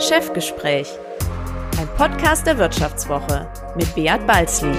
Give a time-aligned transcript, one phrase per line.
[0.00, 0.88] Chefgespräch,
[1.78, 3.46] ein Podcast der Wirtschaftswoche
[3.76, 4.72] mit Beat Balzli.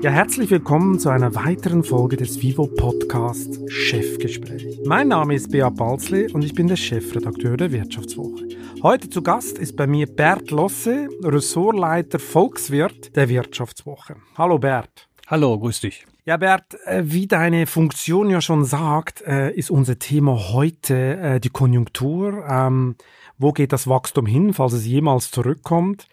[0.00, 4.80] Ja, herzlich willkommen zu einer weiteren Folge des Vivo Podcast Chefgespräch.
[4.86, 8.48] Mein Name ist Beat Balzli und ich bin der Chefredakteur der Wirtschaftswoche.
[8.82, 14.16] Heute zu Gast ist bei mir Bert Losse, Ressortleiter Volkswirt der Wirtschaftswoche.
[14.36, 15.08] Hallo Bert.
[15.26, 16.06] Hallo, grüß dich.
[16.28, 21.40] Ja, Bert, äh, wie deine Funktion ja schon sagt, äh, ist unser Thema heute äh,
[21.40, 22.44] die Konjunktur.
[22.46, 22.96] Ähm,
[23.38, 26.06] wo geht das Wachstum hin, falls es jemals zurückkommt?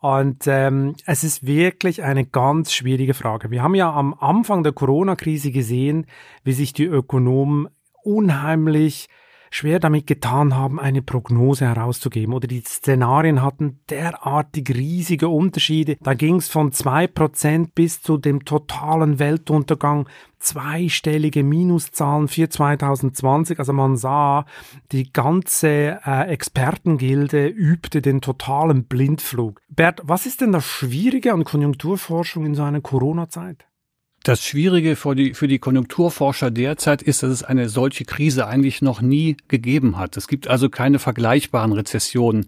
[0.00, 3.50] Und ähm, es ist wirklich eine ganz schwierige Frage.
[3.50, 6.06] Wir haben ja am Anfang der Corona-Krise gesehen,
[6.44, 7.68] wie sich die Ökonomen
[8.02, 9.10] unheimlich
[9.50, 12.34] schwer damit getan haben, eine Prognose herauszugeben.
[12.34, 15.96] Oder die Szenarien hatten derartig riesige Unterschiede.
[16.02, 20.08] Da ging es von zwei Prozent bis zu dem totalen Weltuntergang.
[20.38, 23.58] Zweistellige Minuszahlen für 2020.
[23.58, 24.46] Also man sah,
[24.92, 29.60] die ganze äh, Expertengilde übte den totalen Blindflug.
[29.68, 33.67] Bert, was ist denn das Schwierige an Konjunkturforschung in so einer Corona-Zeit?
[34.28, 38.82] Das Schwierige für die, für die Konjunkturforscher derzeit ist, dass es eine solche Krise eigentlich
[38.82, 40.18] noch nie gegeben hat.
[40.18, 42.46] Es gibt also keine vergleichbaren Rezessionen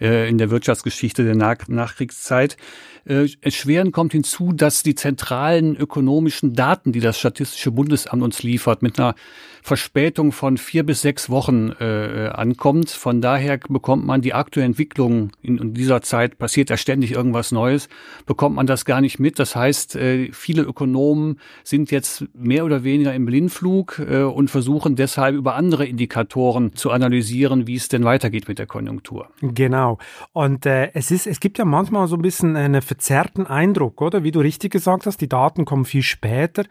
[0.00, 2.56] äh, in der Wirtschaftsgeschichte der Nach Nachkriegszeit.
[3.04, 8.80] Äh, erschwerend kommt hinzu, dass die zentralen ökonomischen Daten, die das Statistische Bundesamt uns liefert,
[8.80, 9.14] mit einer
[9.62, 12.90] Verspätung von vier bis sechs Wochen äh, ankommt.
[12.90, 17.52] Von daher bekommt man die aktuelle Entwicklung in, in, dieser Zeit, passiert ja ständig irgendwas
[17.52, 17.88] Neues,
[18.24, 19.38] bekommt man das gar nicht mit.
[19.38, 21.17] Das heißt, äh, viele Ökonomen
[21.64, 26.90] sind jetzt mehr oder weniger im Blindflug äh, und versuchen deshalb über andere Indikatoren zu
[26.90, 29.28] analysieren, wie es denn weitergeht mit der Konjunktur.
[29.40, 29.98] Genau.
[30.32, 34.24] Und äh, es ist, es gibt ja manchmal so ein bisschen einen verzerrten Eindruck, oder?
[34.24, 36.64] Wie du richtig gesagt hast, die Daten kommen viel später.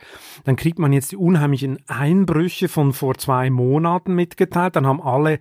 [0.45, 4.75] Dann kriegt man jetzt die unheimlichen Einbrüche von vor zwei Monaten mitgeteilt.
[4.75, 5.39] Dann haben alle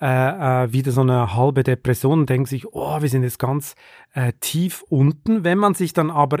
[0.00, 3.74] äh, äh, wieder so eine halbe Depression und denken sich, oh, wir sind jetzt ganz
[4.14, 5.42] äh, tief unten.
[5.42, 6.38] Wenn man sich dann aber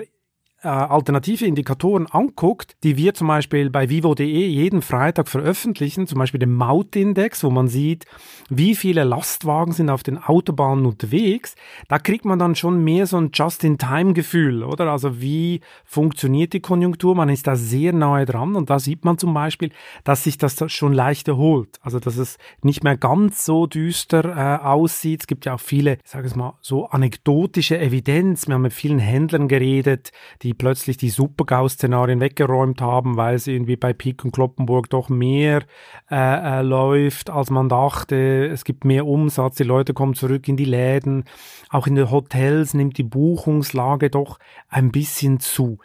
[0.62, 6.40] äh, alternative Indikatoren anguckt, die wir zum Beispiel bei vivo.de jeden Freitag veröffentlichen, zum Beispiel
[6.40, 8.06] den Mautindex, wo man sieht,
[8.48, 11.54] wie viele Lastwagen sind auf den Autobahnen unterwegs,
[11.88, 14.90] da kriegt man dann schon mehr so ein Just-in-Time-Gefühl, oder?
[14.90, 17.14] Also wie funktioniert die Konjunktur?
[17.14, 19.70] Man ist da sehr nahe dran und da sieht man zum Beispiel,
[20.04, 21.78] dass sich das schon leicht erholt.
[21.82, 25.20] Also dass es nicht mehr ganz so düster äh, aussieht.
[25.20, 28.48] Es gibt ja auch viele, ich sage es mal, so anekdotische Evidenz.
[28.48, 30.10] Wir haben mit vielen Händlern geredet,
[30.42, 35.10] die die plötzlich die Super-GAU-Szenarien weggeräumt haben, weil es irgendwie bei Pik und Kloppenburg doch
[35.10, 35.62] mehr
[36.10, 36.16] äh,
[36.60, 38.46] äh, läuft, als man dachte.
[38.46, 41.24] Es gibt mehr Umsatz, die Leute kommen zurück in die Läden.
[41.68, 44.38] Auch in den Hotels nimmt die Buchungslage doch
[44.70, 45.80] ein bisschen zu.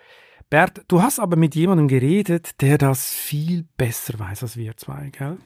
[0.49, 5.09] Bert, du hast aber mit jemandem geredet, der das viel besser weiß als wir zwei,
[5.09, 5.39] gell?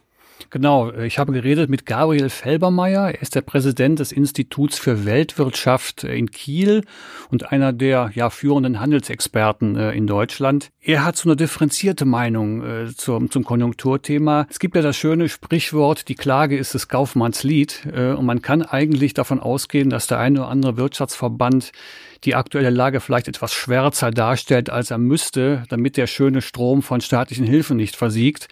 [0.49, 3.11] Genau, ich habe geredet mit Gabriel Felbermeier.
[3.11, 6.83] Er ist der Präsident des Instituts für Weltwirtschaft in Kiel
[7.29, 10.69] und einer der ja, führenden Handelsexperten äh, in Deutschland.
[10.81, 14.47] Er hat so eine differenzierte Meinung äh, zum, zum Konjunkturthema.
[14.49, 17.87] Es gibt ja das schöne Sprichwort, die Klage ist des Kaufmanns Lied.
[17.93, 21.71] Äh, und man kann eigentlich davon ausgehen, dass der eine oder andere Wirtschaftsverband
[22.23, 27.01] die aktuelle Lage vielleicht etwas schwärzer darstellt, als er müsste, damit der schöne Strom von
[27.01, 28.47] staatlichen Hilfen nicht versiegt.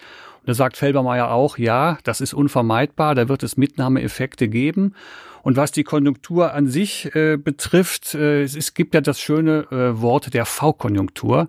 [0.46, 4.94] Da sagt Felbermeier auch, ja, das ist unvermeidbar, da wird es Mitnahmeeffekte geben.
[5.42, 9.66] Und was die Konjunktur an sich äh, betrifft, äh, es, es, gibt ja das schöne
[9.70, 11.48] äh, Wort der V-Konjunktur,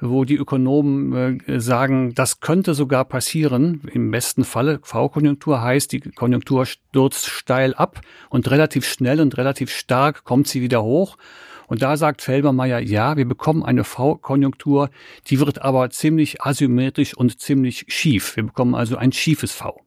[0.00, 3.82] wo die Ökonomen äh, sagen, das könnte sogar passieren.
[3.92, 9.70] Im besten Falle V-Konjunktur heißt, die Konjunktur stürzt steil ab und relativ schnell und relativ
[9.70, 11.16] stark kommt sie wieder hoch.
[11.66, 14.90] Und da sagt Felbermeier, ja, wir bekommen eine V-Konjunktur,
[15.26, 18.36] die wird aber ziemlich asymmetrisch und ziemlich schief.
[18.36, 19.80] Wir bekommen also ein schiefes V.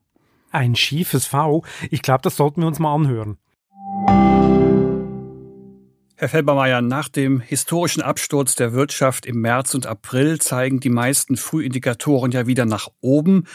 [0.51, 1.63] Ein schiefes V?
[1.89, 3.37] Ich glaube, das sollten wir uns mal anhören.
[6.19, 11.37] Herr Felbermeier, nach dem historischen Absturz der Wirtschaft im März und April zeigen die meisten
[11.37, 13.45] Frühindikatoren ja wieder nach oben.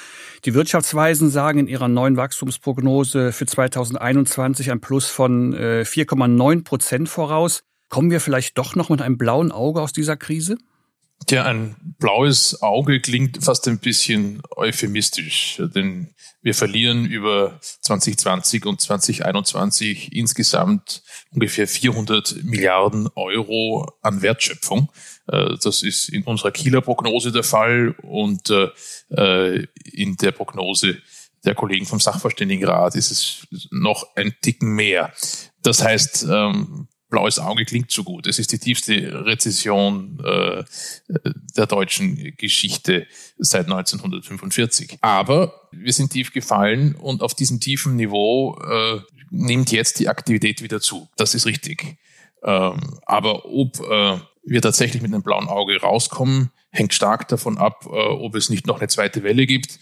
[0.46, 7.10] Die Wirtschaftsweisen sagen in ihrer neuen Wachstumsprognose für 2021 ein Plus von 4,9 äh, Prozent
[7.10, 7.64] voraus.
[7.94, 10.58] Kommen wir vielleicht doch noch mit einem blauen Auge aus dieser Krise?
[11.28, 16.12] Tja, ein blaues Auge klingt fast ein bisschen euphemistisch, denn
[16.42, 24.90] wir verlieren über 2020 und 2021 insgesamt ungefähr 400 Milliarden Euro an Wertschöpfung.
[25.28, 30.98] Äh, das ist in unserer Kieler Prognose der Fall und äh, in der Prognose
[31.44, 35.12] der Kollegen vom Sachverständigenrat ist es noch ein Ticken mehr.
[35.62, 38.26] Das heißt, ähm, blaues Auge klingt so gut.
[38.26, 40.64] Es ist die tiefste Rezession äh,
[41.56, 43.06] der deutschen Geschichte
[43.38, 44.98] seit 1945.
[45.00, 48.98] Aber wir sind tief gefallen und auf diesem tiefen Niveau äh,
[49.30, 51.08] nimmt jetzt die Aktivität wieder zu.
[51.16, 51.98] Das ist richtig.
[52.42, 57.86] Ähm, aber ob äh, wir tatsächlich mit einem blauen Auge rauskommen, hängt stark davon ab,
[57.86, 59.78] äh, ob es nicht noch eine zweite Welle gibt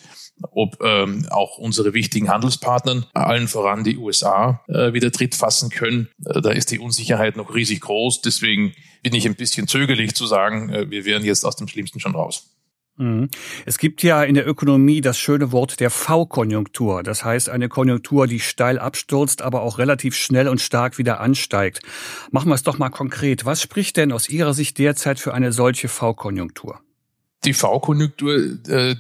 [0.51, 6.09] ob ähm, auch unsere wichtigen Handelspartner, allen voran die USA, äh, wieder Tritt fassen können.
[6.25, 8.23] Äh, da ist die Unsicherheit noch riesig groß.
[8.23, 12.01] Deswegen bin ich ein bisschen zögerlich zu sagen, äh, wir wären jetzt aus dem Schlimmsten
[12.01, 12.52] schon raus.
[13.03, 13.29] Mhm.
[13.67, 17.03] Es gibt ja in der Ökonomie das schöne Wort der V-Konjunktur.
[17.03, 21.81] Das heißt eine Konjunktur, die steil abstürzt, aber auch relativ schnell und stark wieder ansteigt.
[22.31, 23.45] Machen wir es doch mal konkret.
[23.45, 26.81] Was spricht denn aus Ihrer Sicht derzeit für eine solche V-Konjunktur?
[27.45, 28.95] Die V-Konjunktur, äh,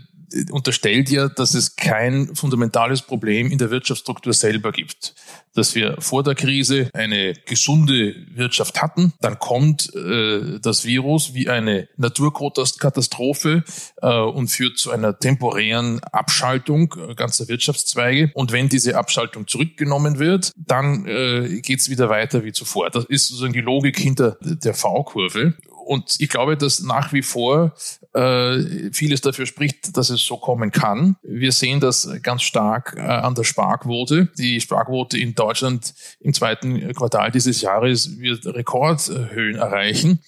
[0.50, 5.14] unterstellt ja, dass es kein fundamentales Problem in der Wirtschaftsstruktur selber gibt.
[5.54, 11.48] Dass wir vor der Krise eine gesunde Wirtschaft hatten, dann kommt äh, das Virus wie
[11.48, 13.62] eine Naturkatastrophe
[14.00, 18.30] äh, und führt zu einer temporären Abschaltung äh, ganzer Wirtschaftszweige.
[18.34, 22.88] Und wenn diese Abschaltung zurückgenommen wird, dann äh, geht es wieder weiter wie zuvor.
[22.88, 27.74] Das ist sozusagen die Logik hinter der V-Kurve und ich glaube, dass nach wie vor
[28.14, 31.16] äh, vieles dafür spricht, dass es so kommen kann.
[31.22, 34.28] Wir sehen das ganz stark äh, an der Sparquote.
[34.38, 40.20] Die Sparquote in Deutschland im zweiten Quartal dieses Jahres wird Rekordhöhen erreichen.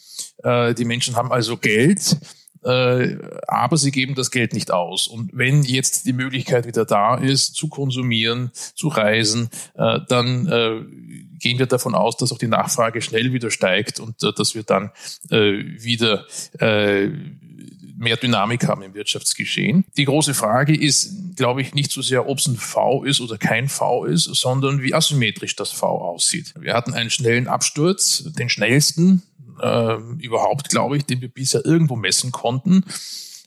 [0.43, 2.19] Äh, die Menschen haben also Geld
[2.65, 3.17] äh,
[3.47, 5.07] aber sie geben das Geld nicht aus.
[5.07, 10.81] Und wenn jetzt die Möglichkeit wieder da ist, zu konsumieren, zu reisen, äh, dann äh,
[11.39, 14.91] gehen wir davon aus, dass auch die Nachfrage schnell wieder steigt und dass wir dann
[15.29, 16.25] wieder
[17.97, 19.85] mehr Dynamik haben im Wirtschaftsgeschehen.
[19.97, 23.39] Die große Frage ist, glaube ich, nicht so sehr, ob es ein V ist oder
[23.39, 26.55] kein V ist, sondern wie asymmetrisch das V aussieht.
[26.59, 29.23] Wir hatten einen schnellen Absturz, den schnellsten
[29.61, 32.85] äh, überhaupt, glaube ich, den wir bisher irgendwo messen konnten,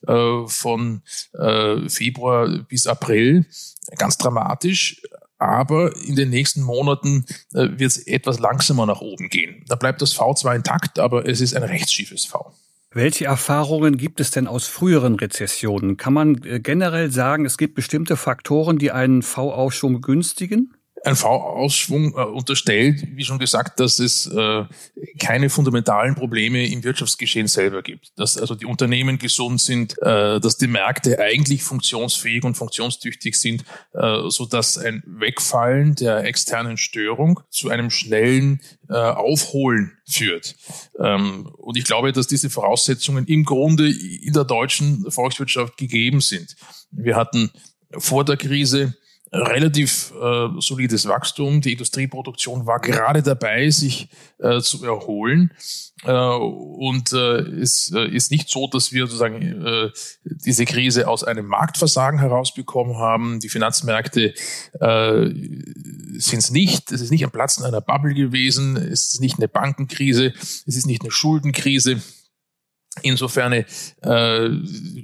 [0.07, 1.01] äh, von
[1.33, 3.45] äh, Februar bis April.
[3.97, 5.01] Ganz dramatisch.
[5.39, 9.63] Aber in den nächsten Monaten äh, wird es etwas langsamer nach oben gehen.
[9.67, 12.53] Da bleibt das V zwar intakt, aber es ist ein rechtsschiefes V.
[12.91, 15.97] Welche Erfahrungen gibt es denn aus früheren Rezessionen?
[15.97, 20.73] Kann man äh, generell sagen, es gibt bestimmte Faktoren, die einen V-Aufschwung begünstigen?
[21.03, 24.65] Ein V-Ausschwung äh, unterstellt, wie schon gesagt, dass es äh,
[25.19, 28.11] keine fundamentalen Probleme im Wirtschaftsgeschehen selber gibt.
[28.17, 33.63] Dass also die Unternehmen gesund sind, äh, dass die Märkte eigentlich funktionsfähig und funktionstüchtig sind,
[33.93, 40.55] äh, so dass ein Wegfallen der externen Störung zu einem schnellen äh, Aufholen führt.
[40.99, 46.55] Ähm, und ich glaube, dass diese Voraussetzungen im Grunde in der deutschen Volkswirtschaft gegeben sind.
[46.91, 47.51] Wir hatten
[47.97, 48.95] vor der Krise
[49.31, 51.61] relativ äh, solides Wachstum.
[51.61, 54.09] Die Industrieproduktion war gerade dabei, sich
[54.39, 55.51] äh, zu erholen.
[56.03, 59.89] Äh, und äh, es äh, ist nicht so, dass wir sozusagen äh,
[60.23, 63.39] diese Krise aus einem Marktversagen herausbekommen haben.
[63.39, 64.33] Die Finanzmärkte
[64.79, 65.29] äh,
[66.13, 66.91] sind es nicht.
[66.91, 68.77] Es ist nicht ein Platzen einer Bubble gewesen.
[68.77, 70.33] Es ist nicht eine Bankenkrise.
[70.37, 72.01] Es ist nicht eine Schuldenkrise.
[73.03, 74.49] Insofern äh,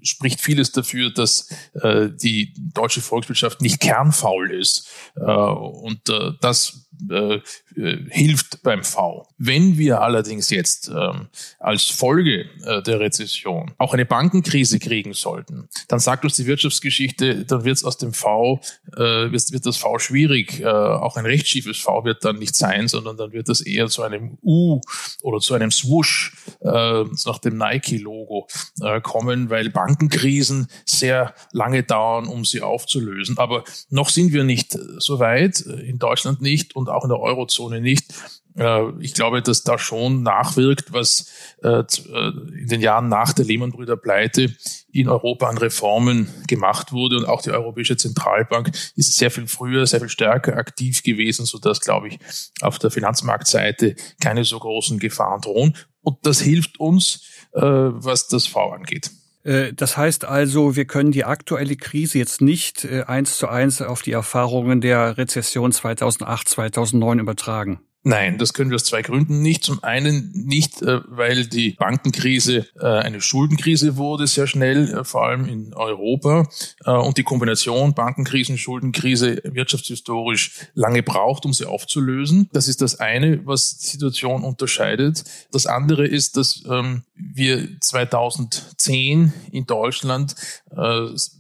[0.04, 1.50] spricht vieles dafür, dass
[1.82, 4.88] äh, die deutsche Volkswirtschaft nicht kernfaul ist.
[5.16, 7.36] Äh, und äh, das äh,
[7.76, 9.28] äh, hilft beim V.
[9.38, 11.28] Wenn wir allerdings jetzt ähm,
[11.60, 17.46] als Folge äh, der Rezession auch eine Bankenkrise kriegen sollten, dann sagt uns die Wirtschaftsgeschichte,
[17.46, 18.62] dann wird es aus dem V,
[18.96, 20.60] äh, wird, wird das V schwierig.
[20.60, 24.04] Äh, auch ein rechtsschiefes V wird dann nicht sein, sondern dann wird das eher zu
[24.04, 24.80] einem U
[25.22, 28.48] oder zu einem Swoosh äh, nach dem Nike-Logo
[28.82, 33.38] äh, kommen, weil Bankenkrisen sehr lange dauern, um sie aufzulösen.
[33.38, 37.82] Aber noch sind wir nicht so weit, in Deutschland nicht und auch in der Eurozone
[37.82, 38.14] nicht.
[38.56, 41.32] Äh, ich glaube, dass da schon nachwirkt, was
[41.64, 44.56] äh, äh, in den Jahren nach der Lehman-Brüder Pleite
[44.92, 47.18] in Europa an Reformen gemacht wurde.
[47.18, 51.82] Und auch die Europäische Zentralbank ist sehr viel früher, sehr viel stärker aktiv gewesen, sodass,
[51.82, 52.20] glaube ich,
[52.62, 55.76] auf der Finanzmarktseite keine so großen Gefahren drohen.
[56.02, 57.24] Und das hilft uns,
[57.54, 59.12] was das V angeht.
[59.44, 63.82] Äh, das heißt also, wir können die aktuelle Krise jetzt nicht äh, eins zu eins
[63.82, 67.80] auf die Erfahrungen der Rezession 2008, 2009 übertragen.
[68.06, 69.64] Nein, das können wir aus zwei Gründen nicht.
[69.64, 75.24] Zum einen nicht, äh, weil die Bankenkrise äh, eine Schuldenkrise wurde, sehr schnell, äh, vor
[75.26, 76.50] allem in Europa.
[76.86, 82.50] Und die Kombination Bankenkrisen, Schuldenkrise wirtschaftshistorisch lange braucht, um sie aufzulösen.
[82.52, 85.24] Das ist das eine, was die Situation unterscheidet.
[85.52, 90.36] Das andere ist, dass ähm, wir 2010 in Deutschland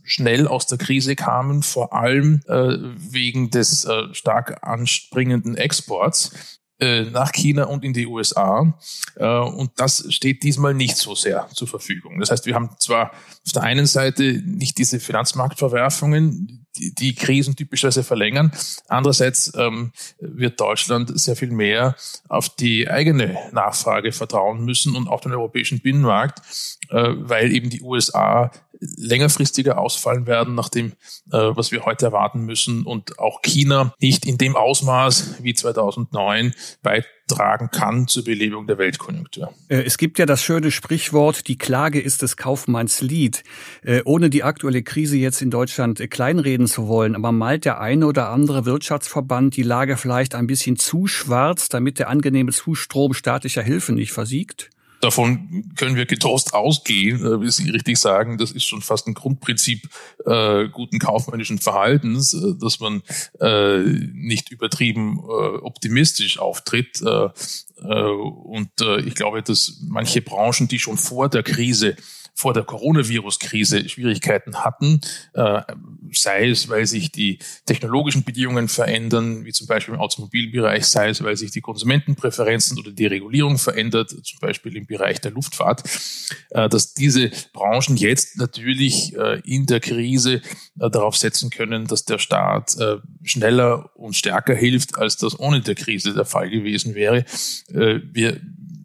[0.03, 6.52] schnell aus der Krise kamen, vor allem wegen des stark anspringenden Exports
[6.83, 8.73] äh, nach China und in die USA.
[9.15, 12.19] Äh, und das steht diesmal nicht so sehr zur Verfügung.
[12.19, 13.11] Das heißt, wir haben zwar
[13.45, 18.51] auf der einen Seite nicht diese Finanzmarktverwerfungen, die, die Krisen typischerweise verlängern.
[18.87, 21.95] Andererseits ähm, wird Deutschland sehr viel mehr
[22.27, 26.41] auf die eigene Nachfrage vertrauen müssen und auf den europäischen Binnenmarkt,
[26.89, 30.93] äh, weil eben die USA längerfristiger ausfallen werden, nach dem,
[31.31, 36.53] äh, was wir heute erwarten müssen und auch China nicht in dem Ausmaß wie 2009
[36.81, 39.53] beitragen kann zur Belebung der Weltkonjunktur.
[39.69, 43.43] Äh, es gibt ja das schöne Sprichwort, die Klage ist des Kaufmanns Lied.
[43.83, 47.79] Äh, ohne die aktuelle Krise jetzt in Deutschland äh, kleinreden zu wollen, aber malt der
[47.79, 53.13] eine oder andere Wirtschaftsverband die Lage vielleicht ein bisschen zu schwarz, damit der angenehme Zustrom
[53.13, 54.72] staatlicher Hilfe nicht versiegt?
[55.03, 58.37] Davon können wir getrost ausgehen, äh, wie Sie richtig sagen.
[58.37, 59.89] Das ist schon fast ein Grundprinzip
[60.25, 63.03] äh, guten kaufmännischen Verhaltens, äh, dass man
[63.39, 67.01] äh, nicht übertrieben äh, optimistisch auftritt.
[67.01, 67.29] Äh,
[67.83, 71.95] äh, und äh, ich glaube, dass manche Branchen, die schon vor der Krise
[72.33, 75.01] vor der Coronavirus-Krise Schwierigkeiten hatten,
[75.33, 75.61] äh,
[76.11, 81.23] sei es, weil sich die technologischen Bedingungen verändern, wie zum Beispiel im Automobilbereich, sei es,
[81.23, 85.83] weil sich die Konsumentenpräferenzen oder die Regulierung verändert, zum Beispiel im Bereich der Luftfahrt,
[86.49, 90.41] äh, dass diese Branchen jetzt natürlich äh, in der Krise
[90.79, 95.61] äh, darauf setzen können, dass der Staat äh, schneller und stärker hilft, als das ohne
[95.61, 97.25] der Krise der Fall gewesen wäre.
[97.69, 98.41] Äh, wir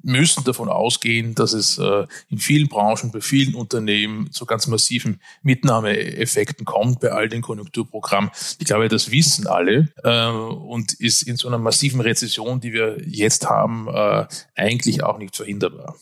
[0.08, 5.20] müssen davon ausgehen, dass es äh, in vielen Branchen, bei vielen Unternehmen zu ganz massiven
[5.42, 8.30] Mitnahmeeffekten kommt bei all den Konjunkturprogrammen.
[8.58, 12.96] Ich glaube, das wissen alle äh, und ist in so einer massiven Rezession, die wir
[13.06, 15.94] jetzt haben, äh, eigentlich auch nicht verhinderbar.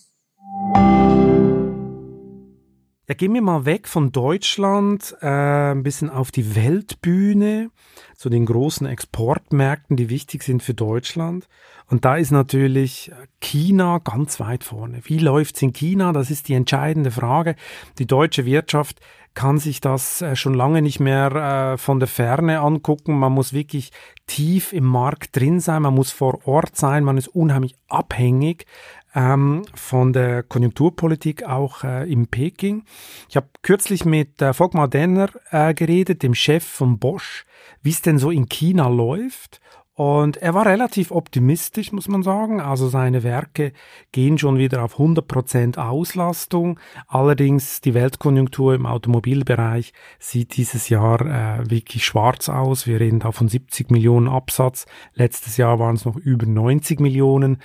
[3.09, 7.71] Ja, gehen wir mal weg von Deutschland, äh, ein bisschen auf die Weltbühne,
[8.17, 11.47] zu den großen Exportmärkten, die wichtig sind für Deutschland.
[11.89, 15.03] Und da ist natürlich China ganz weit vorne.
[15.05, 16.13] Wie läuft's in China?
[16.13, 17.55] Das ist die entscheidende Frage.
[18.01, 18.99] Die deutsche Wirtschaft
[19.37, 23.17] kann sich das äh, schon lange nicht mehr äh, von der Ferne angucken.
[23.17, 23.93] Man muss wirklich
[24.27, 28.67] tief im Markt drin sein, man muss vor Ort sein, man ist unheimlich abhängig
[29.15, 32.85] ähm, von der Konjunkturpolitik auch äh, in Peking.
[33.29, 35.29] Ich habe kürzlich mit Volkmar Denner
[35.75, 37.45] geredet, dem Chef von Bosch,
[37.83, 39.61] wie es denn so in China läuft.
[39.97, 42.61] Und er war relativ optimistisch, muss man sagen.
[42.61, 43.73] Also seine Werke
[44.13, 46.79] gehen schon wieder auf 100% Auslastung.
[47.09, 52.87] Allerdings die Weltkonjunktur im Automobilbereich sieht dieses Jahr äh, wirklich schwarz aus.
[52.87, 54.85] Wir reden da von 70 Millionen Absatz.
[55.15, 57.63] Letztes Jahr waren es noch über 90 Millionen.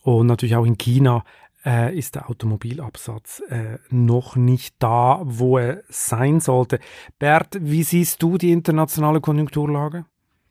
[0.00, 1.22] Und natürlich auch in China
[1.66, 6.80] äh, ist der Automobilabsatz äh, noch nicht da, wo er sein sollte.
[7.18, 10.06] Bert, wie siehst du die internationale Konjunkturlage?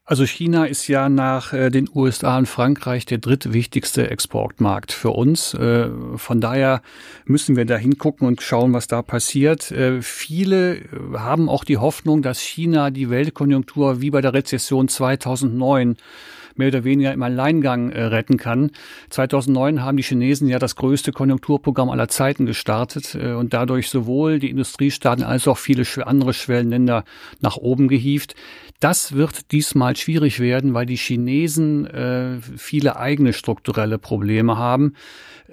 [0.06, 5.54] Also China ist ja nach äh, den USA und Frankreich der drittwichtigste Exportmarkt für uns.
[5.54, 6.82] Äh, von daher
[7.24, 9.72] müssen wir da hingucken und schauen, was da passiert.
[9.72, 10.82] Äh, viele
[11.14, 15.96] haben auch die Hoffnung, dass China die Weltkonjunktur wie bei der Rezession 2009
[16.56, 18.72] mehr oder weniger im Alleingang äh, retten kann.
[19.10, 24.40] 2009 haben die Chinesen ja das größte Konjunkturprogramm aller Zeiten gestartet äh, und dadurch sowohl
[24.40, 27.04] die Industriestaaten als auch viele andere Schwellenländer
[27.42, 28.36] nach oben gehievt.
[28.80, 34.96] Das wird diesmal schwierig werden, weil die Chinesen äh, viele eigene strukturelle Probleme haben.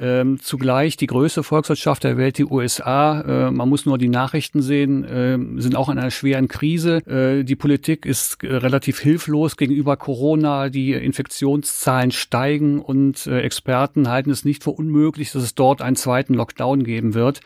[0.01, 4.63] Ähm, zugleich die größte Volkswirtschaft der Welt, die USA, äh, man muss nur die Nachrichten
[4.63, 7.07] sehen, äh, sind auch in einer schweren Krise.
[7.07, 10.69] Äh, die Politik ist äh, relativ hilflos gegenüber Corona.
[10.71, 15.97] Die Infektionszahlen steigen und äh, Experten halten es nicht für unmöglich, dass es dort einen
[15.97, 17.41] zweiten Lockdown geben wird.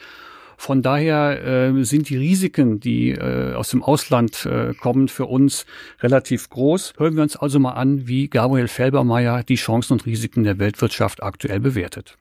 [0.56, 5.66] Von daher äh, sind die Risiken, die äh, aus dem Ausland äh, kommen, für uns
[6.00, 6.94] relativ groß.
[6.96, 11.22] Hören wir uns also mal an, wie Gabriel Felbermeier die Chancen und Risiken der Weltwirtschaft
[11.22, 12.16] aktuell bewertet.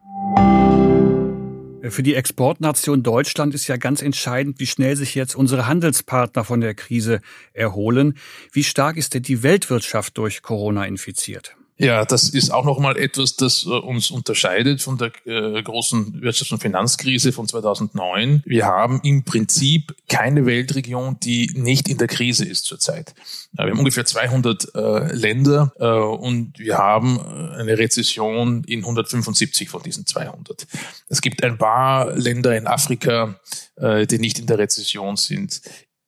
[1.89, 6.61] Für die Exportnation Deutschland ist ja ganz entscheidend, wie schnell sich jetzt unsere Handelspartner von
[6.61, 7.19] der Krise
[7.51, 8.17] erholen.
[8.53, 11.57] Wie stark ist denn die Weltwirtschaft durch Corona infiziert?
[11.77, 16.53] Ja, das ist auch nochmal etwas, das äh, uns unterscheidet von der äh, großen Wirtschafts-
[16.53, 18.43] und Finanzkrise von 2009.
[18.45, 23.15] Wir haben im Prinzip keine Weltregion, die nicht in der Krise ist zurzeit.
[23.53, 25.73] Wir haben ungefähr 200 äh, Länder
[26.19, 30.67] und wir haben eine Rezession in 175 von diesen 200.
[31.09, 33.39] Es gibt ein paar Länder in Afrika,
[33.77, 35.61] die nicht in der Rezession sind.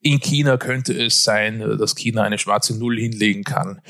[0.06, 3.82] In China könnte es sein, äh, dass China eine schwarze Null hinlegen kann.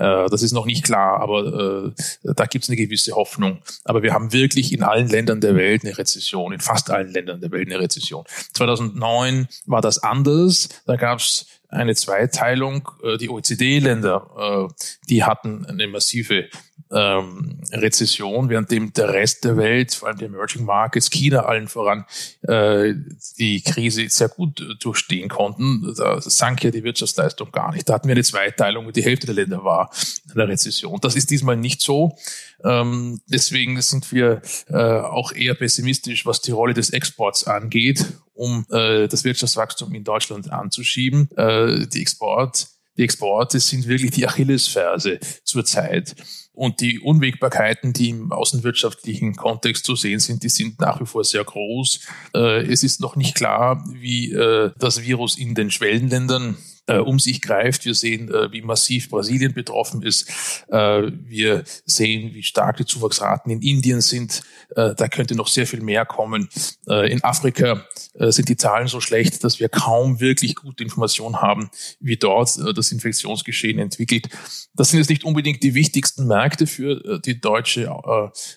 [0.00, 3.62] Äh, das ist noch nicht klar, aber äh, da gibt es eine gewisse Hoffnung.
[3.84, 7.40] Aber wir haben wirklich in allen Ländern der Welt eine Rezession, in fast allen Ländern
[7.40, 8.24] der Welt eine Rezession.
[8.52, 10.70] 2009 war das anders.
[10.86, 12.88] Da gab es eine Zweiteilung.
[13.20, 14.68] Die OECD-Länder,
[15.08, 16.48] die hatten eine massive
[16.92, 22.04] ähm, Rezession, währenddem der Rest der Welt, vor allem die Emerging Markets, China allen voran,
[22.42, 22.94] äh,
[23.38, 25.94] die Krise sehr gut durchstehen konnten.
[25.96, 27.88] Da sank ja die Wirtschaftsleistung gar nicht.
[27.88, 29.90] Da hatten wir eine Zweiteilung und die Hälfte der Länder war
[30.28, 30.98] in der Rezession.
[31.00, 32.16] Das ist diesmal nicht so.
[32.64, 38.04] Ähm, deswegen sind wir äh, auch eher pessimistisch, was die Rolle des Exports angeht,
[38.40, 41.30] um äh, das Wirtschaftswachstum in Deutschland anzuschieben.
[41.36, 46.16] Äh, die Export die Exporte sind wirklich die Achillesferse zurzeit.
[46.52, 51.24] Und die Unwägbarkeiten, die im außenwirtschaftlichen Kontext zu sehen sind, die sind nach wie vor
[51.24, 52.00] sehr groß.
[52.34, 56.56] Äh, es ist noch nicht klar, wie äh, das Virus in den Schwellenländern
[56.90, 57.84] äh, um sich greift.
[57.84, 60.28] Wir sehen, äh, wie massiv Brasilien betroffen ist.
[60.68, 64.42] Äh, wir sehen, wie stark die Zuwachsraten in Indien sind.
[64.76, 66.48] Äh, da könnte noch sehr viel mehr kommen.
[66.88, 71.40] Äh, in Afrika äh, sind die Zahlen so schlecht, dass wir kaum wirklich gute Informationen
[71.40, 71.70] haben,
[72.00, 74.28] wie dort das Infektionsgeschehen entwickelt.
[74.74, 77.90] Das sind jetzt nicht unbedingt die wichtigsten Märkte für die deutsche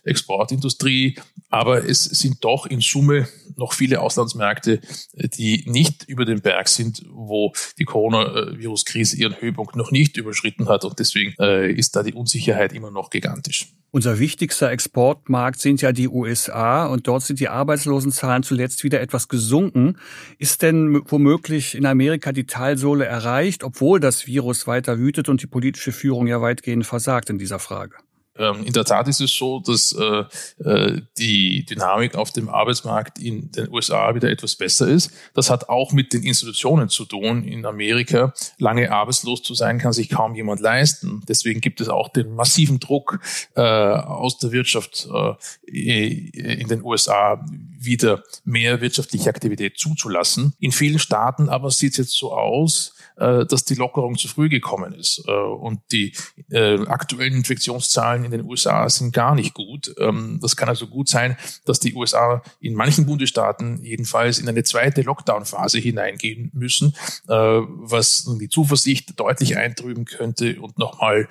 [0.03, 4.81] Exportindustrie, aber es sind doch in Summe noch viele Auslandsmärkte,
[5.13, 7.85] die nicht über den Berg sind, wo die
[8.23, 10.85] Coronavirus-Krise ihren Höhepunkt noch nicht überschritten hat.
[10.85, 13.73] Und deswegen ist da die Unsicherheit immer noch gigantisch.
[13.91, 19.27] Unser wichtigster Exportmarkt sind ja die USA und dort sind die Arbeitslosenzahlen zuletzt wieder etwas
[19.27, 19.97] gesunken.
[20.39, 25.47] Ist denn womöglich in Amerika die Talsohle erreicht, obwohl das Virus weiter wütet und die
[25.47, 27.95] politische Führung ja weitgehend versagt in dieser Frage?
[28.37, 30.23] Ähm, in der Tat ist es so, dass äh,
[30.63, 35.11] äh, die Dynamik auf dem Arbeitsmarkt in den USA wieder etwas besser ist.
[35.33, 37.43] Das hat auch mit den Institutionen zu tun.
[37.43, 41.21] In Amerika lange arbeitslos zu sein, kann sich kaum jemand leisten.
[41.27, 43.19] Deswegen gibt es auch den massiven Druck
[43.55, 45.07] äh, aus der Wirtschaft
[45.67, 47.43] äh, in den USA
[47.79, 50.53] wieder mehr wirtschaftliche Aktivität zuzulassen.
[50.59, 54.93] In vielen Staaten aber sieht es jetzt so aus, dass die Lockerung zu früh gekommen
[54.93, 55.23] ist.
[55.27, 56.13] Äh, und die
[56.49, 59.93] äh, aktuellen Infektionszahlen in den USA sind gar nicht gut.
[59.97, 64.63] Ähm, das kann also gut sein, dass die USA in manchen Bundesstaaten jedenfalls in eine
[64.63, 71.27] zweite Lockdown-Phase hineingehen müssen, was die Zuversicht deutlich eintrüben könnte und nochmal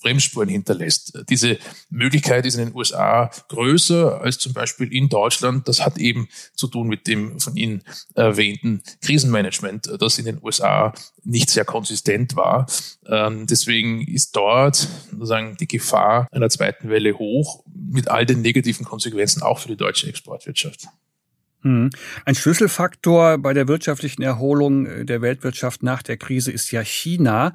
[0.00, 1.18] Bremsspuren hinterlässt.
[1.28, 1.58] Diese
[1.90, 5.68] Möglichkeit ist in den USA größer als zum Beispiel in Deutschland.
[5.68, 7.82] Das hat eben zu tun mit dem von Ihnen
[8.14, 10.79] erwähnten Krisenmanagement, das in den USA
[11.24, 12.66] nicht sehr konsistent war.
[13.06, 14.76] Ähm, deswegen ist dort
[15.10, 19.76] sozusagen die Gefahr einer zweiten Welle hoch, mit all den negativen Konsequenzen auch für die
[19.76, 20.88] deutsche Exportwirtschaft.
[21.62, 21.90] Hm.
[22.24, 27.52] Ein Schlüsselfaktor bei der wirtschaftlichen Erholung äh, der Weltwirtschaft nach der Krise ist ja China.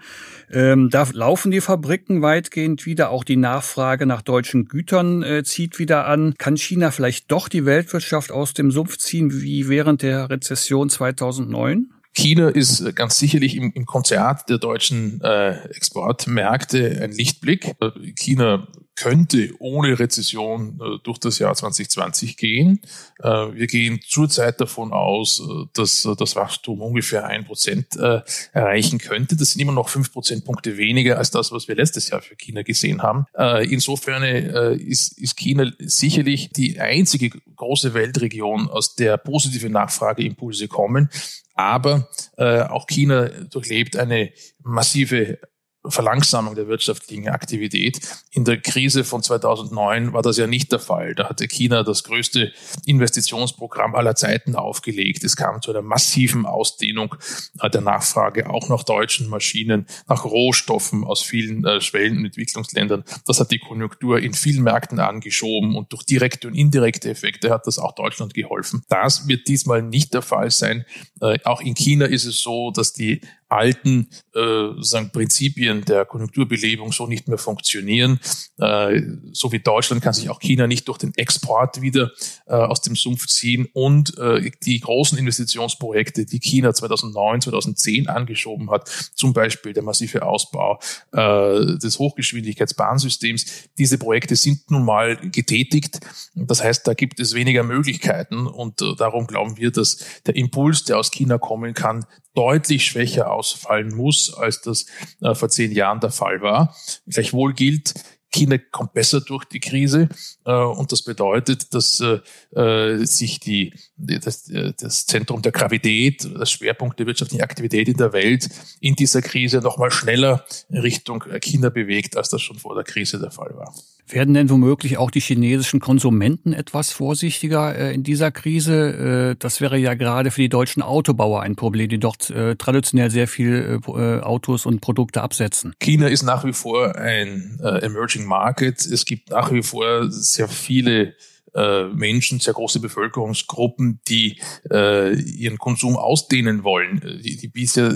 [0.52, 5.80] Ähm, da laufen die Fabriken weitgehend wieder, auch die Nachfrage nach deutschen Gütern äh, zieht
[5.80, 6.36] wieder an.
[6.38, 11.90] Kann China vielleicht doch die Weltwirtschaft aus dem Sumpf ziehen wie während der Rezession 2009?
[12.16, 17.76] China ist ganz sicherlich im, im Konzert der deutschen äh, Exportmärkte ein Lichtblick.
[18.16, 22.82] China könnte ohne Rezession äh, durch das Jahr 2020 gehen.
[23.20, 28.22] Äh, wir gehen zurzeit davon aus, äh, dass äh, das Wachstum ungefähr ein Prozent äh,
[28.54, 29.36] erreichen könnte.
[29.36, 32.62] Das sind immer noch fünf Prozentpunkte weniger als das, was wir letztes Jahr für China
[32.64, 33.26] gesehen haben.
[33.38, 41.10] Äh, insofern ist, ist China sicherlich die einzige große Weltregion, aus der positive Nachfrageimpulse kommen.
[41.54, 44.32] Aber äh, auch China durchlebt eine
[44.62, 45.40] massive
[45.90, 48.00] Verlangsamung der wirtschaftlichen Aktivität.
[48.32, 51.16] In der Krise von 2009 war das ja nicht der Fall.
[51.16, 52.52] Da hatte China das größte
[52.86, 55.24] Investitionsprogramm aller Zeiten aufgelegt.
[55.24, 57.16] Es kam zu einer massiven Ausdehnung
[57.62, 63.04] der Nachfrage auch nach deutschen Maschinen, nach Rohstoffen aus vielen äh, Schwellen- und Entwicklungsländern.
[63.26, 67.68] Das hat die Konjunktur in vielen Märkten angeschoben und durch direkte und indirekte Effekte hat
[67.68, 68.84] das auch Deutschland geholfen.
[68.90, 70.86] Das wird diesmal nicht der Fall sein.
[71.22, 76.92] Äh, auch in China ist es so, dass die alten äh, sagen Prinzipien der Konjunkturbelebung
[76.92, 78.20] so nicht mehr funktionieren.
[78.58, 82.12] Äh, so wie Deutschland kann sich auch China nicht durch den Export wieder
[82.48, 83.68] äh, aus dem Sumpf ziehen.
[83.74, 90.24] Und äh, die großen Investitionsprojekte, die China 2009, 2010 angeschoben hat, zum Beispiel der massive
[90.24, 90.80] Ausbau
[91.12, 96.00] äh, des Hochgeschwindigkeitsbahnsystems, diese Projekte sind nun mal getätigt.
[96.34, 100.84] Das heißt, da gibt es weniger Möglichkeiten und äh, darum glauben wir, dass der Impuls,
[100.84, 102.06] der aus China kommen kann,
[102.36, 104.86] deutlich schwächer ausfallen muss, als das
[105.22, 106.76] äh, vor zehn Jahren der Fall war.
[107.08, 107.94] Gleichwohl gilt,
[108.36, 110.10] China kommt besser durch die Krise
[110.46, 112.20] äh, und das bedeutet, dass äh,
[112.60, 117.98] äh sich die, das, äh, das Zentrum der Gravität, das Schwerpunkt der wirtschaftlichen Aktivität in
[117.98, 118.50] der Welt
[118.82, 123.32] in dieser Krise nochmal schneller Richtung China bewegt, als das schon vor der Krise der
[123.32, 123.74] Fall war.
[124.08, 129.32] Werden denn womöglich auch die chinesischen Konsumenten etwas vorsichtiger äh, in dieser Krise?
[129.32, 133.10] Äh, das wäre ja gerade für die deutschen Autobauer ein Problem, die dort äh, traditionell
[133.10, 135.74] sehr viel Autos und Produkte absetzen.
[135.80, 138.86] China ist nach wie vor ein Emerging Market.
[138.86, 141.14] Es gibt nach wie vor sehr viele
[141.56, 147.90] äh, Menschen, sehr große Bevölkerungsgruppen, die äh, ihren Konsum ausdehnen wollen, die, die bisher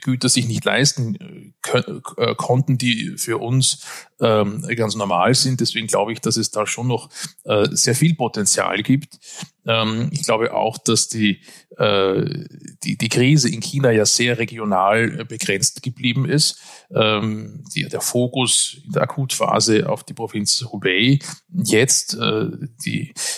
[0.00, 3.84] Güter sich nicht leisten äh, konnten, die für uns
[4.20, 5.60] ähm, ganz normal sind.
[5.60, 7.10] Deswegen glaube ich, dass es da schon noch
[7.44, 9.18] äh, sehr viel Potenzial gibt.
[9.66, 11.40] Ähm, ich glaube auch, dass die,
[11.78, 12.24] äh,
[12.82, 16.60] die, die Krise in China ja sehr regional äh, begrenzt geblieben ist.
[16.94, 21.18] Ähm, die, der Fokus in der Akutphase auf die Provinz Hubei,
[21.52, 22.46] jetzt äh,
[22.84, 22.91] die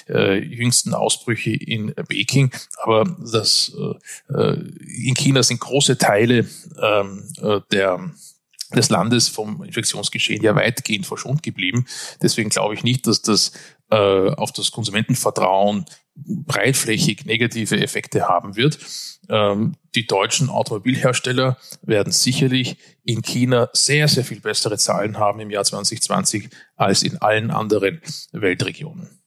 [0.09, 2.51] äh, jüngsten Ausbrüche in Peking.
[2.83, 3.73] Aber das,
[4.31, 4.59] äh, äh
[5.07, 6.47] in China sind große Teile
[6.81, 8.11] ähm, äh, der
[8.75, 11.87] des Landes vom Infektionsgeschehen ja weitgehend verschont geblieben.
[12.23, 13.53] Deswegen glaube ich nicht, dass das
[13.91, 13.97] äh,
[14.31, 15.85] auf das Konsumentenvertrauen
[16.17, 18.79] breitflächig negative Effekte haben wird.
[19.29, 25.51] Ähm, die deutschen Automobilhersteller werden sicherlich in China sehr, sehr viel bessere Zahlen haben im
[25.51, 28.01] Jahr 2020 als in allen anderen
[28.33, 29.24] Weltregionen.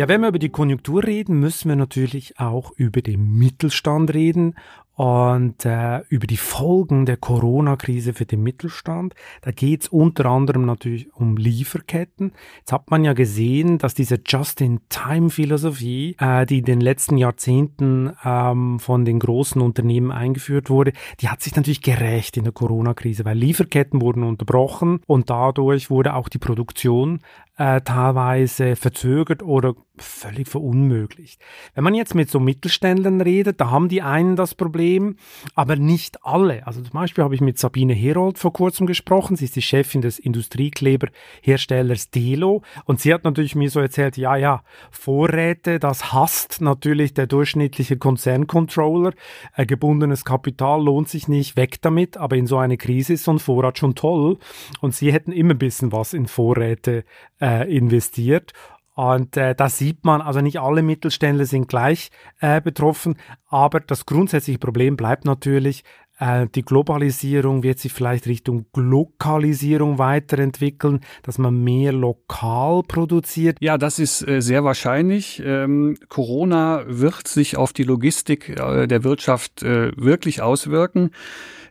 [0.00, 4.54] Ja, wenn wir über die Konjunktur reden, müssen wir natürlich auch über den Mittelstand reden
[5.00, 9.14] und äh, über die Folgen der Corona-Krise für den Mittelstand.
[9.40, 12.32] Da geht es unter anderem natürlich um Lieferketten.
[12.58, 18.78] Jetzt hat man ja gesehen, dass diese Just-in-Time-Philosophie, äh, die in den letzten Jahrzehnten ähm,
[18.78, 23.38] von den großen Unternehmen eingeführt wurde, die hat sich natürlich gerecht in der Corona-Krise, weil
[23.38, 27.20] Lieferketten wurden unterbrochen und dadurch wurde auch die Produktion
[27.60, 31.42] äh, teilweise verzögert oder völlig verunmöglicht.
[31.74, 35.16] Wenn man jetzt mit so Mittelständlern redet, da haben die einen das Problem,
[35.54, 36.66] aber nicht alle.
[36.66, 39.36] Also zum Beispiel habe ich mit Sabine Herold vor kurzem gesprochen.
[39.36, 44.36] Sie ist die Chefin des Industriekleberherstellers Delo und sie hat natürlich mir so erzählt, ja,
[44.36, 49.12] ja, Vorräte, das hasst natürlich der durchschnittliche Konzerncontroller.
[49.54, 53.32] Äh, gebundenes Kapital lohnt sich nicht, weg damit, aber in so einer Krise ist so
[53.32, 54.38] ein Vorrat schon toll
[54.80, 57.04] und sie hätten immer ein bisschen was in Vorräte
[57.38, 58.52] äh, investiert.
[58.94, 62.10] Und äh, da sieht man, also nicht alle Mittelständler sind gleich
[62.40, 65.84] äh, betroffen, aber das grundsätzliche Problem bleibt natürlich,
[66.20, 73.56] äh, die Globalisierung wird sich vielleicht Richtung Lokalisierung weiterentwickeln, dass man mehr lokal produziert.
[73.60, 75.42] Ja, das ist äh, sehr wahrscheinlich.
[75.44, 81.12] Ähm, Corona wird sich auf die Logistik äh, der Wirtschaft äh, wirklich auswirken.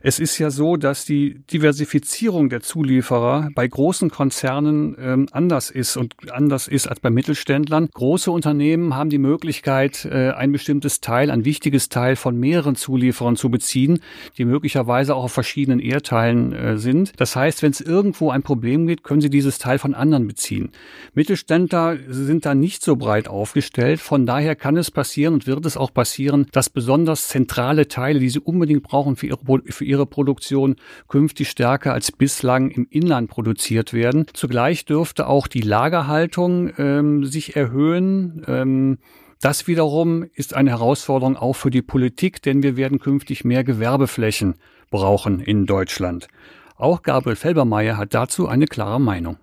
[0.02, 5.98] Es ist ja so, dass die Diversifizierung der Zulieferer bei großen Konzernen ähm, anders ist
[5.98, 7.90] und anders ist als bei Mittelständlern.
[7.92, 13.36] Große Unternehmen haben die Möglichkeit, äh, ein bestimmtes Teil, ein wichtiges Teil von mehreren Zulieferern
[13.36, 14.00] zu beziehen,
[14.38, 17.12] die möglicherweise auch auf verschiedenen Erdteilen äh, sind.
[17.18, 20.70] Das heißt, wenn es irgendwo ein Problem gibt, können sie dieses Teil von anderen beziehen.
[21.12, 24.00] Mittelständler sind da nicht so breit aufgestellt.
[24.00, 28.30] Von daher kann es passieren und wird es auch passieren, dass besonders zentrale Teile, die
[28.30, 30.76] sie unbedingt brauchen für ihre, für ihre Produktion
[31.08, 34.26] künftig stärker als bislang im Inland produziert werden.
[34.32, 38.44] Zugleich dürfte auch die Lagerhaltung ähm, sich erhöhen.
[38.46, 38.98] Ähm,
[39.40, 44.54] das wiederum ist eine Herausforderung auch für die Politik, denn wir werden künftig mehr Gewerbeflächen
[44.90, 46.28] brauchen in Deutschland.
[46.76, 49.36] Auch Gabriel Felbermeier hat dazu eine klare Meinung.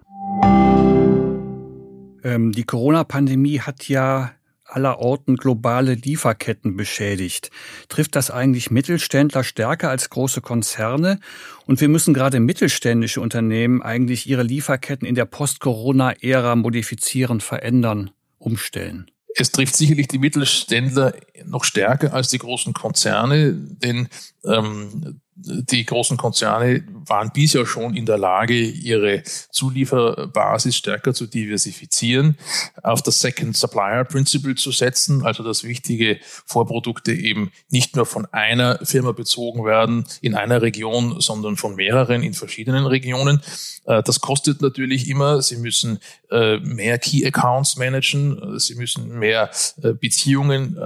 [2.23, 4.31] Ähm, die Corona-Pandemie hat ja
[4.67, 7.51] aller Orten globale Lieferketten beschädigt.
[7.89, 11.19] Trifft das eigentlich Mittelständler stärker als große Konzerne?
[11.65, 19.10] Und wir müssen gerade mittelständische Unternehmen eigentlich ihre Lieferketten in der Post-Corona-Ära modifizieren, verändern, umstellen.
[19.36, 21.13] Es trifft sicherlich die Mittelständler
[21.45, 24.08] noch stärker als die großen Konzerne, denn
[24.43, 29.21] ähm, die großen Konzerne waren bisher schon in der Lage, ihre
[29.52, 32.38] Zulieferbasis stärker zu diversifizieren,
[32.82, 38.26] auf das Second Supplier Principle zu setzen, also dass wichtige Vorprodukte eben nicht nur von
[38.32, 43.41] einer Firma bezogen werden in einer Region, sondern von mehreren in verschiedenen Regionen.
[43.86, 45.41] Äh, das kostet natürlich immer.
[45.41, 49.50] Sie müssen äh, mehr Key Accounts managen, sie müssen mehr
[49.82, 50.78] äh, Beziehungen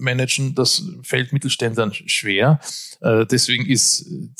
[0.00, 0.54] managen.
[0.54, 2.60] Das fällt Mittelständlern schwer.
[3.00, 3.87] Deswegen ist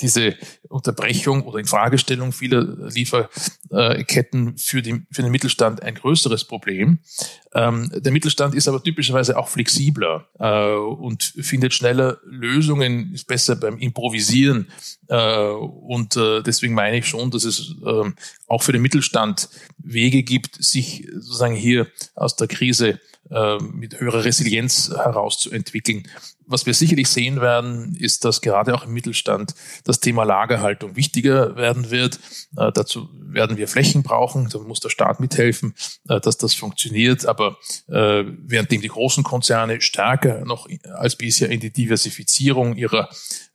[0.01, 0.35] diese
[0.69, 6.99] Unterbrechung oder Infragestellung vieler Lieferketten für, die, für den Mittelstand ein größeres Problem.
[7.55, 13.57] Ähm, der Mittelstand ist aber typischerweise auch flexibler äh, und findet schneller Lösungen, ist besser
[13.57, 14.69] beim Improvisieren.
[15.09, 18.11] Äh, und äh, deswegen meine ich schon, dass es äh,
[18.47, 23.01] auch für den Mittelstand Wege gibt, sich sozusagen hier aus der Krise
[23.31, 26.09] äh, mit höherer Resilienz herauszuentwickeln.
[26.47, 29.55] Was wir sicherlich sehen werden, ist, dass gerade auch im Mittelstand
[29.85, 32.19] das Thema Lager Lagerhaltung wichtiger werden wird.
[32.57, 35.75] Äh, dazu werden wir Flächen brauchen, da muss der Staat mithelfen,
[36.09, 37.27] äh, dass das funktioniert.
[37.27, 37.57] Aber
[37.89, 43.09] äh, währenddem die großen Konzerne stärker noch als bisher in die Diversifizierung ihrer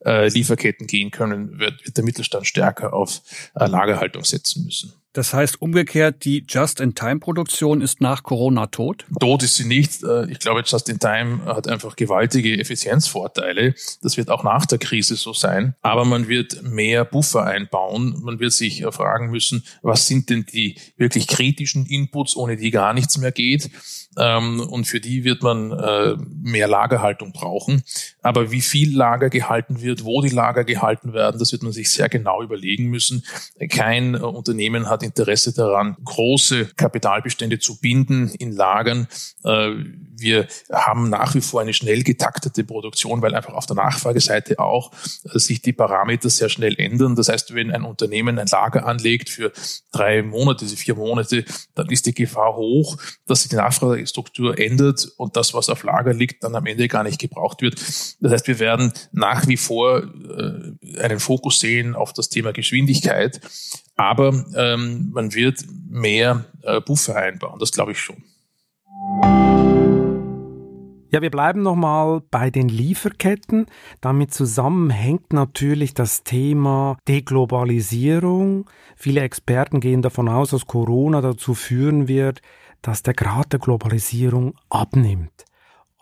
[0.05, 3.21] äh, Lieferketten gehen können, wird, wird der Mittelstand stärker auf
[3.55, 4.93] äh, Lagerhaltung setzen müssen.
[5.13, 9.05] Das heißt umgekehrt, die Just-in-Time-Produktion ist nach Corona tot?
[9.19, 10.03] Tot ist sie nicht.
[10.03, 13.75] Äh, ich glaube, Just-in-Time hat einfach gewaltige Effizienzvorteile.
[14.01, 15.75] Das wird auch nach der Krise so sein.
[15.83, 18.19] Aber man wird mehr Buffer einbauen.
[18.23, 22.93] Man wird sich fragen müssen, was sind denn die wirklich kritischen Inputs, ohne die gar
[22.93, 23.69] nichts mehr geht?
[24.17, 27.83] Ähm, und für die wird man äh, mehr Lagerhaltung brauchen.
[28.21, 31.91] Aber wie viel Lager gehalten wird, wo die Lager gehalten werden, das wird man sich
[31.91, 33.23] sehr genau überlegen müssen.
[33.69, 39.07] Kein äh, Unternehmen hat Interesse daran, große Kapitalbestände zu binden in Lagern.
[39.43, 39.71] Äh,
[40.15, 44.91] wir haben nach wie vor eine schnell getaktete Produktion, weil einfach auf der Nachfrageseite auch
[45.25, 47.15] äh, sich die Parameter sehr schnell ändern.
[47.15, 49.51] Das heißt, wenn ein Unternehmen ein Lager anlegt für
[49.91, 51.43] drei Monate, vier Monate,
[51.75, 56.13] dann ist die Gefahr hoch, dass sich die Nachfragestruktur ändert und das, was auf Lager
[56.13, 57.75] liegt, dann am Ende gar nicht gebraucht wird.
[58.21, 63.41] Das heißt, wir werden nach wie vor äh, einen Fokus sehen auf das Thema Geschwindigkeit.
[63.95, 68.23] Aber ähm, man wird mehr äh, Buffer einbauen, das glaube ich schon.
[71.13, 73.67] Ja, wir bleiben nochmal bei den Lieferketten.
[74.01, 78.67] Damit zusammenhängt natürlich das Thema Deglobalisierung.
[78.95, 82.41] Viele Experten gehen davon aus, dass Corona dazu führen wird,
[82.81, 85.45] dass der Grad der Globalisierung abnimmt.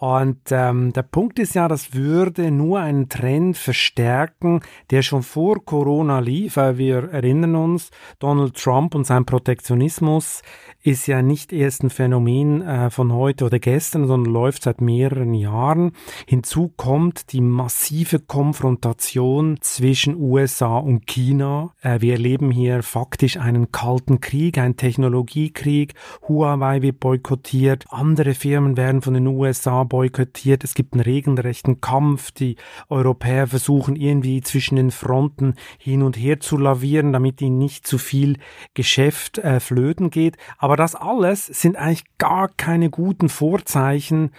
[0.01, 5.63] Und ähm, der Punkt ist ja, das würde nur einen Trend verstärken, der schon vor
[5.63, 6.57] Corona lief.
[6.57, 10.41] Weil wir erinnern uns, Donald Trump und sein Protektionismus
[10.81, 15.35] ist ja nicht erst ein Phänomen äh, von heute oder gestern, sondern läuft seit mehreren
[15.35, 15.91] Jahren.
[16.25, 21.75] Hinzu kommt die massive Konfrontation zwischen USA und China.
[21.81, 25.93] Äh, wir erleben hier faktisch einen kalten Krieg, einen Technologiekrieg.
[26.27, 30.63] Huawei wird boykottiert, andere Firmen werden von den USA boykottiert.
[30.63, 32.31] Es gibt einen regelrechten Kampf.
[32.31, 32.55] Die
[32.87, 37.97] Europäer versuchen irgendwie zwischen den Fronten hin und her zu lavieren, damit ihnen nicht zu
[37.97, 38.37] viel
[38.73, 40.37] Geschäft äh, flöten geht.
[40.57, 44.31] Aber das alles sind eigentlich gar keine guten Vorzeichen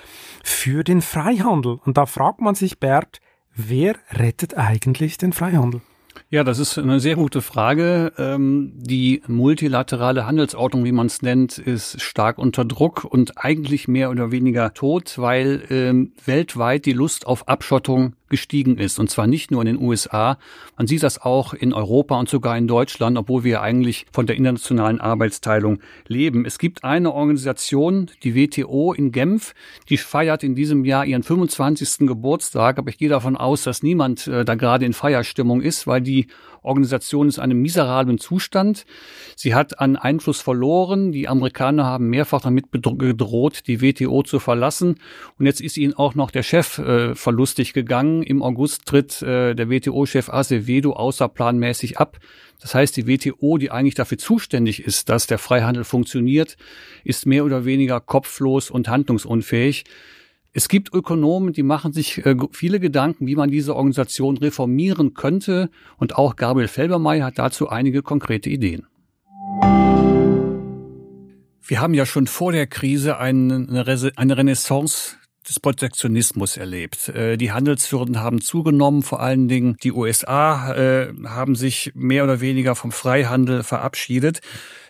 [0.42, 1.80] für den Freihandel.
[1.84, 3.20] Und da fragt man sich, Bert,
[3.54, 5.82] wer rettet eigentlich den Freihandel?
[6.30, 8.12] Ja, das ist eine sehr gute Frage.
[8.16, 14.10] Ähm, die multilaterale Handelsordnung, wie man es nennt, ist stark unter Druck und eigentlich mehr
[14.10, 18.98] oder weniger tot, weil ähm, weltweit die Lust auf Abschottung gestiegen ist.
[18.98, 20.38] Und zwar nicht nur in den USA.
[20.76, 24.34] Man sieht das auch in Europa und sogar in Deutschland, obwohl wir eigentlich von der
[24.36, 26.44] internationalen Arbeitsteilung leben.
[26.44, 29.54] Es gibt eine Organisation, die WTO in Genf,
[29.88, 32.08] die feiert in diesem Jahr ihren 25.
[32.08, 32.78] Geburtstag.
[32.78, 36.26] Aber ich gehe davon aus, dass niemand äh, da gerade in Feierstimmung ist, weil die
[36.62, 38.84] Organisation ist in einem miserablen Zustand.
[39.36, 41.12] Sie hat an Einfluss verloren.
[41.12, 44.96] Die Amerikaner haben mehrfach damit gedroht, die WTO zu verlassen.
[45.38, 48.22] Und jetzt ist ihnen auch noch der Chef äh, verlustig gegangen.
[48.22, 52.18] Im August tritt äh, der WTO-Chef Acevedo außerplanmäßig ab.
[52.60, 56.56] Das heißt, die WTO, die eigentlich dafür zuständig ist, dass der Freihandel funktioniert,
[57.02, 59.84] ist mehr oder weniger kopflos und handlungsunfähig.
[60.54, 65.70] Es gibt Ökonomen, die machen sich äh, viele Gedanken, wie man diese Organisation reformieren könnte.
[65.96, 68.86] Und auch Gabriel Felbermeier hat dazu einige konkrete Ideen.
[71.64, 75.16] Wir haben ja schon vor der Krise eine Renaissance
[75.48, 77.08] des Protektionismus erlebt.
[77.08, 82.40] Äh, die Handelshürden haben zugenommen, vor allen Dingen die USA äh, haben sich mehr oder
[82.40, 84.40] weniger vom Freihandel verabschiedet.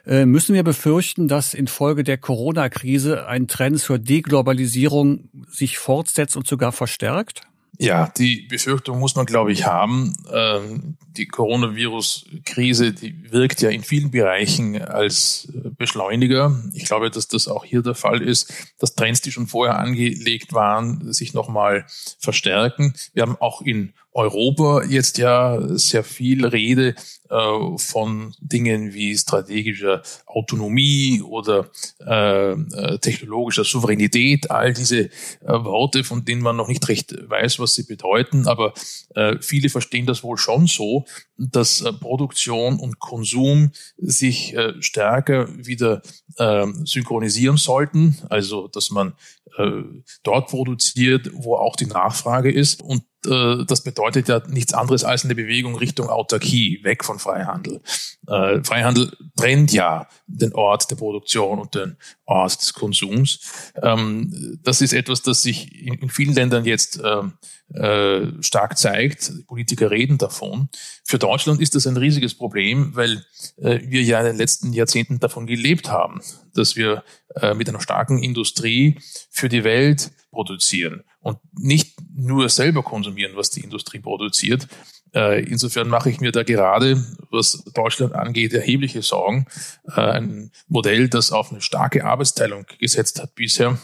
[0.06, 6.46] Äh, müssen wir befürchten, dass infolge der Corona-Krise ein Trend zur Deglobalisierung sich fortsetzt und
[6.46, 7.42] sogar verstärkt?
[7.78, 10.14] Ja, die Befürchtung muss man, glaube ich, haben.
[10.30, 16.62] Ähm, die Coronavirus-Krise, die wirkt ja in vielen Bereichen als äh, Beschleuniger.
[16.74, 20.52] Ich glaube, dass das auch hier der Fall ist, dass Trends, die schon vorher angelegt
[20.52, 21.86] waren, sich nochmal
[22.18, 22.94] verstärken.
[23.14, 26.94] Wir haben auch in Europa jetzt ja sehr viel Rede
[27.32, 31.70] äh, von Dingen wie strategischer Autonomie oder
[32.06, 35.10] äh, äh, technologischer Souveränität, all diese äh,
[35.46, 38.74] Worte, von denen man noch nicht recht weiß, was sie bedeuten, aber
[39.14, 41.06] äh, viele verstehen das wohl schon so,
[41.38, 46.02] dass äh, Produktion und Konsum sich stärker wieder
[46.38, 49.14] ähm, synchronisieren sollten, also dass man
[49.58, 49.82] äh,
[50.22, 52.82] dort produziert, wo auch die Nachfrage ist.
[52.82, 57.80] Und äh, das bedeutet ja nichts anderes als eine Bewegung Richtung Autarkie, weg von Freihandel.
[58.26, 63.72] Äh, Freihandel trennt ja den Ort der Produktion und den Ort des Konsums.
[63.80, 67.34] Ähm, das ist etwas, das sich in, in vielen Ländern jetzt ähm,
[67.74, 69.32] äh, stark zeigt.
[69.46, 70.68] Politiker reden davon.
[71.04, 73.24] Für Deutschland ist das ein riesiges Problem, weil
[73.56, 76.20] äh, wir ja in den letzten Jahrzehnten davon gelebt haben,
[76.54, 77.02] dass wir
[77.36, 78.98] äh, mit einer starken Industrie
[79.30, 84.66] für die Welt produzieren und nicht nur selber konsumieren, was die Industrie produziert.
[85.14, 89.46] Insofern mache ich mir da gerade, was Deutschland angeht, erhebliche Sorgen.
[89.84, 93.76] Ein Modell, das auf eine starke Arbeitsteilung gesetzt hat bisher,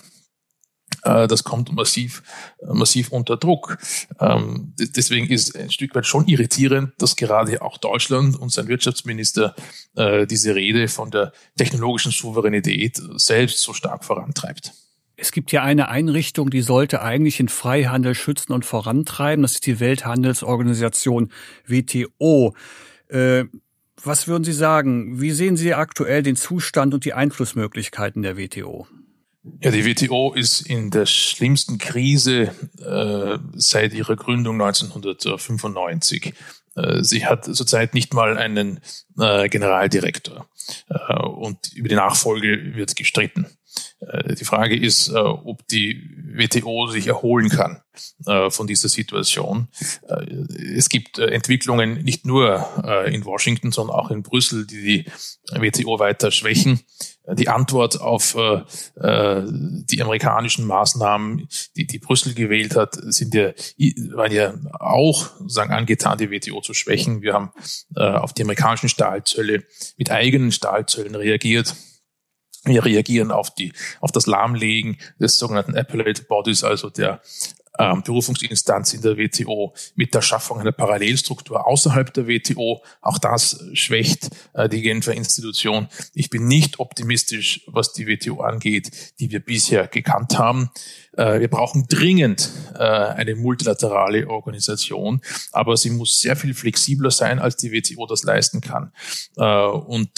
[1.08, 2.22] das kommt massiv,
[2.66, 3.78] massiv unter Druck.
[4.20, 9.54] Ähm, deswegen ist ein Stück weit schon irritierend, dass gerade auch Deutschland und sein Wirtschaftsminister
[10.30, 14.72] diese Rede von der technologischen Souveränität selbst so stark vorantreibt.
[15.20, 19.42] Es gibt ja eine Einrichtung, die sollte eigentlich den Freihandel schützen und vorantreiben.
[19.42, 21.32] Das ist die Welthandelsorganisation
[21.66, 22.54] WTO.
[23.08, 23.46] Äh,
[24.00, 25.20] was würden Sie sagen?
[25.20, 28.86] Wie sehen Sie aktuell den Zustand und die Einflussmöglichkeiten der WTO?
[29.60, 36.34] Ja, die WTO ist in der schlimmsten Krise äh, seit ihrer Gründung 1995.
[36.76, 38.80] Äh, sie hat zurzeit nicht mal einen
[39.18, 40.48] äh, Generaldirektor
[40.88, 43.46] äh, und über die Nachfolge wird gestritten.
[44.00, 47.82] Äh, die Frage ist, äh, ob die WTO sich erholen kann
[48.50, 49.66] von dieser Situation.
[50.76, 55.04] Es gibt Entwicklungen nicht nur in Washington, sondern auch in Brüssel, die die
[55.50, 56.80] WTO weiter schwächen.
[57.34, 58.36] Die Antwort auf
[58.96, 63.52] die amerikanischen Maßnahmen, die, die Brüssel gewählt hat, sind ja,
[64.14, 67.22] waren ja auch sagen, angetan, die WTO zu schwächen.
[67.22, 67.52] Wir haben
[67.94, 69.64] auf die amerikanischen Stahlzölle
[69.96, 71.74] mit eigenen Stahlzöllen reagiert.
[72.64, 77.20] Wir reagieren auf die, auf das Lahmlegen des sogenannten Appellate Bodies, also der
[77.78, 82.82] ähm, Berufungsinstanz in der WTO mit der Schaffung einer Parallelstruktur außerhalb der WTO.
[83.00, 85.88] Auch das schwächt äh, die Genfer Institution.
[86.14, 90.70] Ich bin nicht optimistisch, was die WTO angeht, die wir bisher gekannt haben.
[91.18, 97.40] Äh, wir brauchen dringend äh, eine multilaterale Organisation, aber sie muss sehr viel flexibler sein,
[97.40, 98.92] als die WTO das leisten kann.
[99.36, 100.08] Äh, und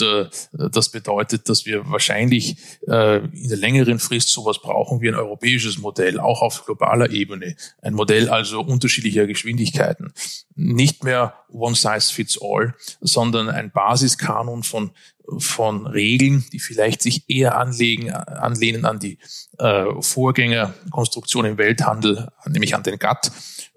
[0.53, 6.19] das bedeutet, dass wir wahrscheinlich in der längeren Frist sowas brauchen wie ein europäisches Modell,
[6.19, 7.57] auch auf globaler Ebene.
[7.83, 10.13] Ein Modell also unterschiedlicher Geschwindigkeiten.
[10.55, 14.93] Nicht mehr one size fits all, sondern ein Basiskanon von
[15.39, 19.19] von Regeln, die vielleicht sich eher anlegen, anlehnen an die
[19.59, 23.31] äh, Vorgängerkonstruktion im Welthandel, nämlich an den GATT,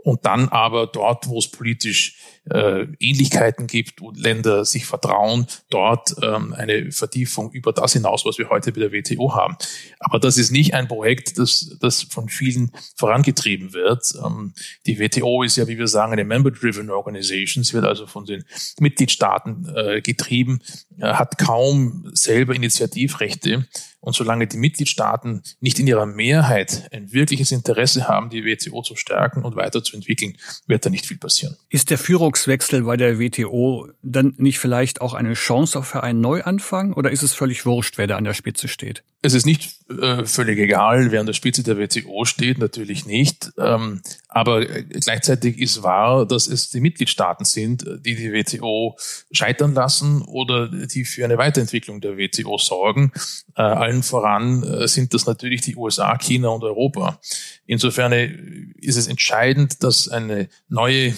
[0.04, 2.18] und dann aber dort, wo es politisch
[2.50, 8.38] äh, Ähnlichkeiten gibt, wo Länder sich vertrauen, dort ähm, eine Vertiefung über das hinaus, was
[8.38, 9.56] wir heute bei der WTO haben.
[10.00, 14.14] Aber das ist nicht ein Projekt, das, das von vielen vorangetrieben wird.
[14.24, 14.54] Ähm,
[14.86, 17.64] die WTO ist ja, wie wir sagen, eine Member-Driven Organization.
[17.64, 18.44] Sie wird also von den
[18.80, 20.62] Mitgliedstaaten äh, getrieben,
[21.00, 23.68] äh, hat kaum selber Initiativrechte.
[24.04, 28.98] Und solange die Mitgliedstaaten nicht in ihrer Mehrheit ein wirkliches Interesse haben, die WTO zu
[28.98, 30.36] stärken und weiterzuentwickeln,
[30.68, 31.56] wird da nicht viel passieren.
[31.70, 36.92] Ist der Führungswechsel bei der WTO dann nicht vielleicht auch eine Chance für einen Neuanfang
[36.92, 39.04] oder ist es völlig wurscht, wer da an der Spitze steht?
[39.22, 43.54] Es ist nicht äh, völlig egal, wer an der Spitze der WTO steht, natürlich nicht.
[43.58, 48.98] Ähm, aber gleichzeitig ist wahr, dass es die Mitgliedstaaten sind, die die WTO
[49.32, 53.14] scheitern lassen oder die für eine Weiterentwicklung der WTO sorgen.
[53.56, 53.62] Äh,
[53.94, 57.20] allen voran äh, sind das natürlich die USA, China und Europa.
[57.66, 58.12] Insofern
[58.78, 61.14] ist es entscheidend, dass eine neue äh,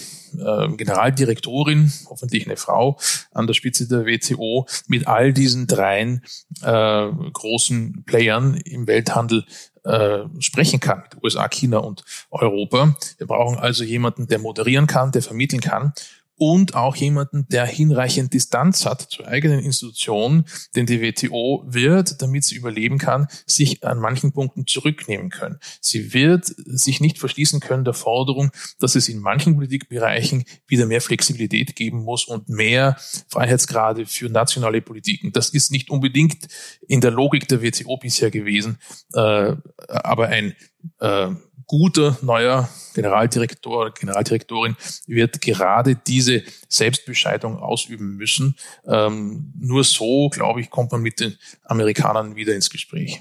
[0.76, 2.98] Generaldirektorin, hoffentlich eine Frau,
[3.32, 6.22] an der Spitze der WTO mit all diesen dreien
[6.62, 9.44] äh, großen Playern im Welthandel
[9.84, 12.96] äh, sprechen kann, mit USA, China und Europa.
[13.18, 15.92] Wir brauchen also jemanden, der moderieren kann, der vermitteln kann
[16.36, 20.44] und auch jemanden, der hinreichend Distanz hat zur eigenen Institution,
[20.74, 25.58] denn die WTO wird, damit sie überleben kann, sich an manchen Punkten zurücknehmen können.
[25.80, 31.00] Sie wird sich nicht verschließen können der Forderung, dass es in manchen Politikbereichen wieder mehr
[31.00, 32.96] Flexibilität geben muss und mehr
[33.28, 35.32] Freiheitsgrade für nationale Politiken.
[35.32, 36.48] Das ist nicht unbedingt
[36.86, 38.78] in der Logik der WTO bisher gewesen,
[39.14, 39.54] äh,
[39.88, 40.54] aber ein
[41.00, 41.30] äh,
[41.66, 44.76] guter neuer Generaldirektor, Generaldirektorin
[45.06, 48.56] wird gerade diese Selbstbescheidung ausüben müssen.
[48.86, 53.20] Ähm, nur so, glaube ich, kommt man mit den Amerikanern wieder ins Gespräch.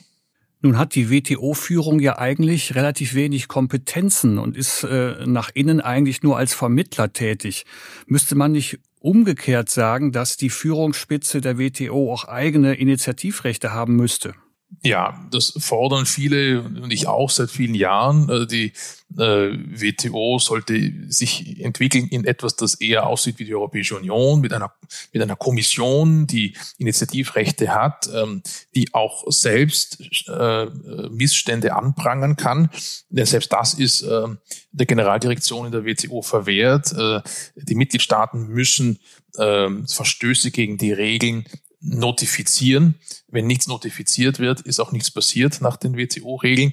[0.62, 6.24] Nun hat die WTO-Führung ja eigentlich relativ wenig Kompetenzen und ist äh, nach innen eigentlich
[6.24, 7.66] nur als Vermittler tätig.
[8.08, 14.34] Müsste man nicht umgekehrt sagen, dass die Führungsspitze der WTO auch eigene Initiativrechte haben müsste?
[14.84, 18.30] Ja, das fordern viele und ich auch seit vielen Jahren.
[18.30, 18.74] Also die
[19.18, 24.54] äh, WTO sollte sich entwickeln in etwas, das eher aussieht wie die Europäische Union, mit
[24.54, 24.74] einer,
[25.14, 28.44] mit einer Kommission, die Initiativrechte hat, ähm,
[28.76, 30.66] die auch selbst äh,
[31.10, 32.70] Missstände anprangern kann.
[33.10, 34.28] Denn selbst das ist äh,
[34.72, 36.92] der Generaldirektion in der WTO verwehrt.
[36.94, 37.22] Äh,
[37.56, 39.00] die Mitgliedstaaten müssen
[39.38, 41.46] äh, Verstöße gegen die Regeln
[41.86, 42.96] notifizieren.
[43.28, 46.72] Wenn nichts notifiziert wird, ist auch nichts passiert nach den WTO-Regeln.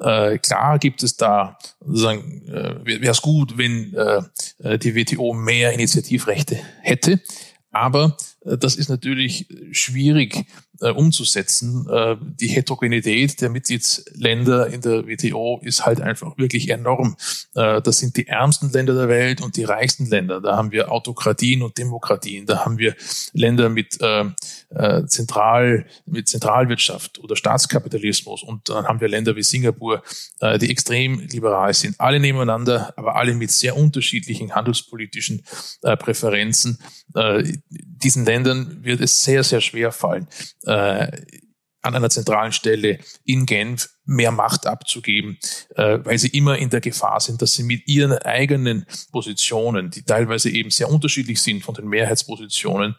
[0.00, 4.22] Äh, klar gibt es da, sagen, äh, wäre es gut, wenn äh,
[4.58, 7.20] äh die WTO mehr Initiativrechte hätte.
[7.70, 10.46] Aber äh, das ist natürlich schwierig
[10.80, 11.86] äh, umzusetzen.
[11.88, 17.16] Äh, die Heterogenität der Mitgliedsländer in der WTO ist halt einfach wirklich enorm.
[17.54, 20.40] Äh, das sind die ärmsten Länder der Welt und die reichsten Länder.
[20.40, 22.46] Da haben wir Autokratien und Demokratien.
[22.46, 22.94] Da haben wir
[23.32, 24.24] Länder mit, äh,
[24.70, 28.42] äh, Zentral, mit Zentralwirtschaft oder Staatskapitalismus.
[28.42, 30.02] Und dann haben wir Länder wie Singapur,
[30.40, 32.00] äh, die extrem liberal sind.
[32.00, 35.44] Alle nebeneinander, aber alle mit sehr unterschiedlichen handelspolitischen
[35.82, 36.78] äh, Präferenzen.
[37.14, 40.28] Äh, diesen Ländern wird es sehr, sehr schwer fallen,
[40.66, 41.10] äh,
[41.84, 45.38] an einer zentralen Stelle in Genf mehr Macht abzugeben,
[45.76, 50.02] äh, weil sie immer in der Gefahr sind, dass sie mit ihren eigenen Positionen, die
[50.02, 52.96] teilweise eben sehr unterschiedlich sind von den Mehrheitspositionen,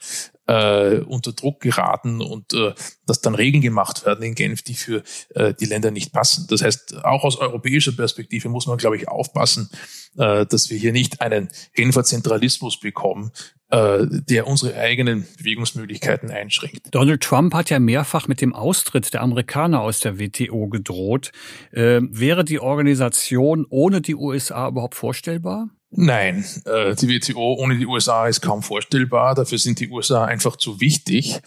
[0.47, 2.73] äh, unter Druck geraten und äh,
[3.07, 5.03] dass dann Regeln gemacht werden in Genf, die für
[5.33, 6.45] äh, die Länder nicht passen.
[6.49, 9.69] Das heißt, auch aus europäischer Perspektive muss man, glaube ich, aufpassen,
[10.17, 13.31] äh, dass wir hier nicht einen Genfer Zentralismus bekommen,
[13.69, 16.87] äh, der unsere eigenen Bewegungsmöglichkeiten einschränkt.
[16.91, 21.31] Donald Trump hat ja mehrfach mit dem Austritt der Amerikaner aus der WTO gedroht.
[21.71, 25.69] Äh, wäre die Organisation ohne die USA überhaupt vorstellbar?
[25.89, 29.33] Nein, äh, die WTO ohne die USA ist kaum vorstellbar.
[29.33, 31.41] Dafür sind die USA einfach zu wichtig.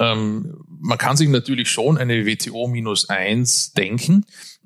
[0.00, 4.24] Ähm, man kann sich natürlich schon eine WTO minus eins denken,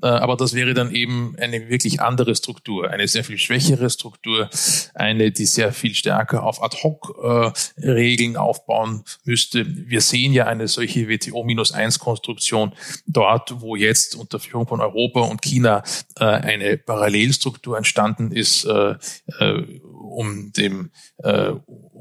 [0.08, 4.50] aber das wäre dann eben eine wirklich andere Struktur, eine sehr viel schwächere Struktur,
[4.94, 9.64] eine, die sehr viel stärker auf Ad-Hoc-Regeln äh, aufbauen müsste.
[9.66, 12.72] Wir sehen ja eine solche WTO-1-Konstruktion
[13.06, 15.82] dort, wo jetzt unter Führung von Europa und China
[16.18, 20.90] äh, eine Parallelstruktur entstanden ist, um dem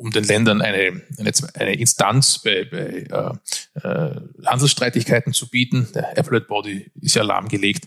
[0.03, 5.87] um den Ländern eine, eine, eine Instanz bei, bei äh, äh, Handelsstreitigkeiten zu bieten.
[5.95, 7.85] Der Appellate Body ist ja lahmgelegt.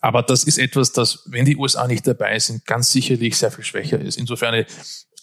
[0.00, 3.64] Aber das ist etwas, das, wenn die USA nicht dabei sind, ganz sicherlich sehr viel
[3.64, 4.16] schwächer ist.
[4.16, 4.64] Insofern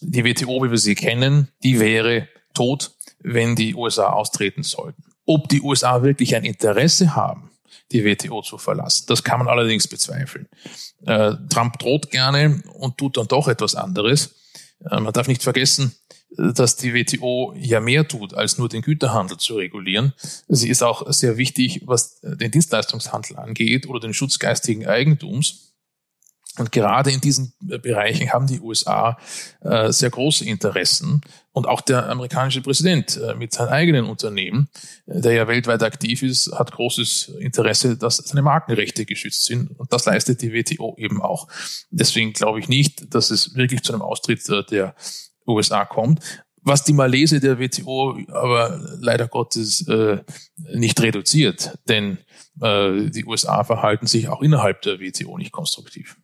[0.01, 5.03] die WTO, wie wir sie kennen, die wäre tot, wenn die USA austreten sollten.
[5.25, 7.51] Ob die USA wirklich ein Interesse haben,
[7.91, 9.05] die WTO zu verlassen.
[9.07, 10.47] Das kann man allerdings bezweifeln.
[11.05, 14.36] Äh, Trump droht gerne und tut dann doch etwas anderes.
[14.89, 15.95] Man darf nicht vergessen,
[16.38, 20.13] dass die WTO ja mehr tut, als nur den Güterhandel zu regulieren.
[20.47, 25.70] Sie ist auch sehr wichtig, was den Dienstleistungshandel angeht oder den Schutz geistigen Eigentums.
[26.58, 29.18] Und gerade in diesen Bereichen haben die USA
[29.62, 31.22] äh, sehr große Interessen.
[31.54, 34.70] Und auch der amerikanische Präsident äh, mit seinen eigenen Unternehmen,
[35.06, 39.72] äh, der ja weltweit aktiv ist, hat großes Interesse, dass seine Markenrechte geschützt sind.
[39.80, 41.47] Und das leistet die WTO eben auch.
[41.89, 44.95] Deswegen glaube ich nicht, dass es wirklich zu einem Austritt äh, der
[45.47, 46.20] USA kommt.
[46.64, 50.20] Was die Malese der WTO aber leider Gottes äh,
[50.76, 52.20] nicht reduziert, denn
[52.62, 56.18] äh, die USA verhalten sich auch innerhalb der WTO nicht konstruktiv.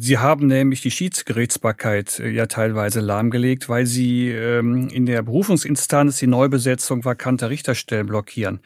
[0.00, 6.18] Sie haben nämlich die Schiedsgerichtsbarkeit äh, ja teilweise lahmgelegt, weil Sie ähm, in der Berufungsinstanz
[6.18, 8.60] die Neubesetzung vakanter Richterstellen blockieren.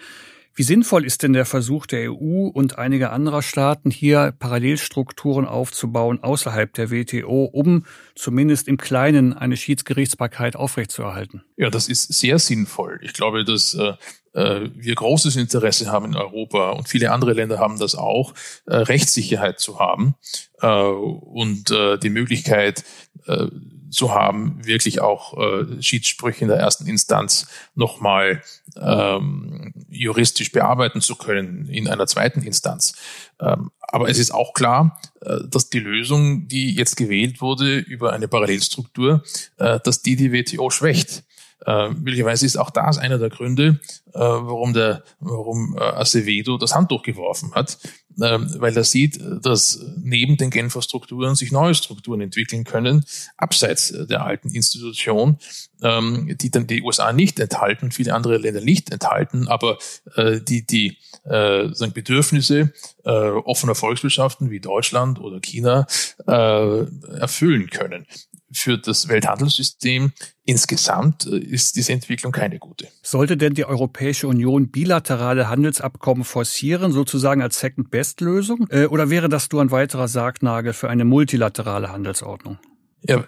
[0.54, 6.24] Wie sinnvoll ist denn der Versuch der EU und einiger anderer Staaten, hier Parallelstrukturen aufzubauen
[6.24, 7.84] außerhalb der WTO, um
[8.16, 11.44] zumindest im Kleinen eine Schiedsgerichtsbarkeit aufrechtzuerhalten?
[11.56, 12.98] Ja, das ist sehr sinnvoll.
[13.02, 13.78] Ich glaube, dass
[14.38, 18.34] äh, wir großes Interesse haben in Europa und viele andere Länder haben das auch,
[18.66, 20.14] äh, Rechtssicherheit zu haben
[20.60, 22.84] äh, und äh, die Möglichkeit,
[23.26, 23.46] äh,
[23.90, 28.42] zu haben, wirklich auch äh, Schiedssprüche in der ersten Instanz nochmal
[28.76, 32.94] ähm, juristisch bearbeiten zu können in einer zweiten Instanz.
[33.40, 38.12] Ähm, aber es ist auch klar, äh, dass die Lösung, die jetzt gewählt wurde über
[38.12, 39.22] eine Parallelstruktur,
[39.56, 41.24] äh, dass die die WTO schwächt.
[41.66, 43.80] Äh, möglicherweise ist auch das einer der Gründe,
[44.14, 47.78] äh, warum der, warum äh, Acevedo das Handtuch geworfen hat,
[48.20, 53.04] äh, weil er sieht, dass neben den Genfer Strukturen sich neue Strukturen entwickeln können,
[53.36, 55.38] abseits der alten Institution,
[55.82, 59.78] ähm, die dann die USA nicht enthalten, viele andere Länder nicht enthalten, aber
[60.14, 62.72] äh, die die äh, sagen Bedürfnisse
[63.04, 65.86] äh, offener Volkswirtschaften wie Deutschland oder China
[66.26, 66.84] äh,
[67.18, 68.06] erfüllen können
[68.52, 70.12] für das Welthandelssystem
[70.44, 72.88] insgesamt äh, ist diese Entwicklung keine gute.
[73.02, 78.66] Sollte denn die Europäische Union bilaterale Handelsabkommen forcieren, sozusagen als Second-Best-Lösung?
[78.70, 82.58] Äh, oder wäre das nur ein weiterer Sargnagel für eine multilaterale Handelsordnung?
[83.02, 83.24] Ja,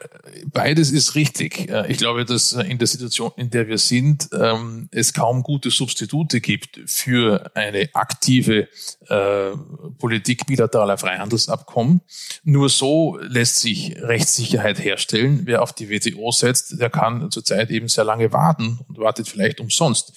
[0.53, 1.71] beides ist richtig.
[1.89, 6.41] Ich glaube, dass in der Situation, in der wir sind, ähm, es kaum gute Substitute
[6.41, 8.69] gibt für eine aktive
[9.07, 9.51] äh,
[9.99, 12.01] Politik bilateraler Freihandelsabkommen.
[12.43, 15.43] Nur so lässt sich Rechtssicherheit herstellen.
[15.45, 19.61] Wer auf die WTO setzt, der kann zurzeit eben sehr lange warten und wartet vielleicht
[19.61, 20.13] umsonst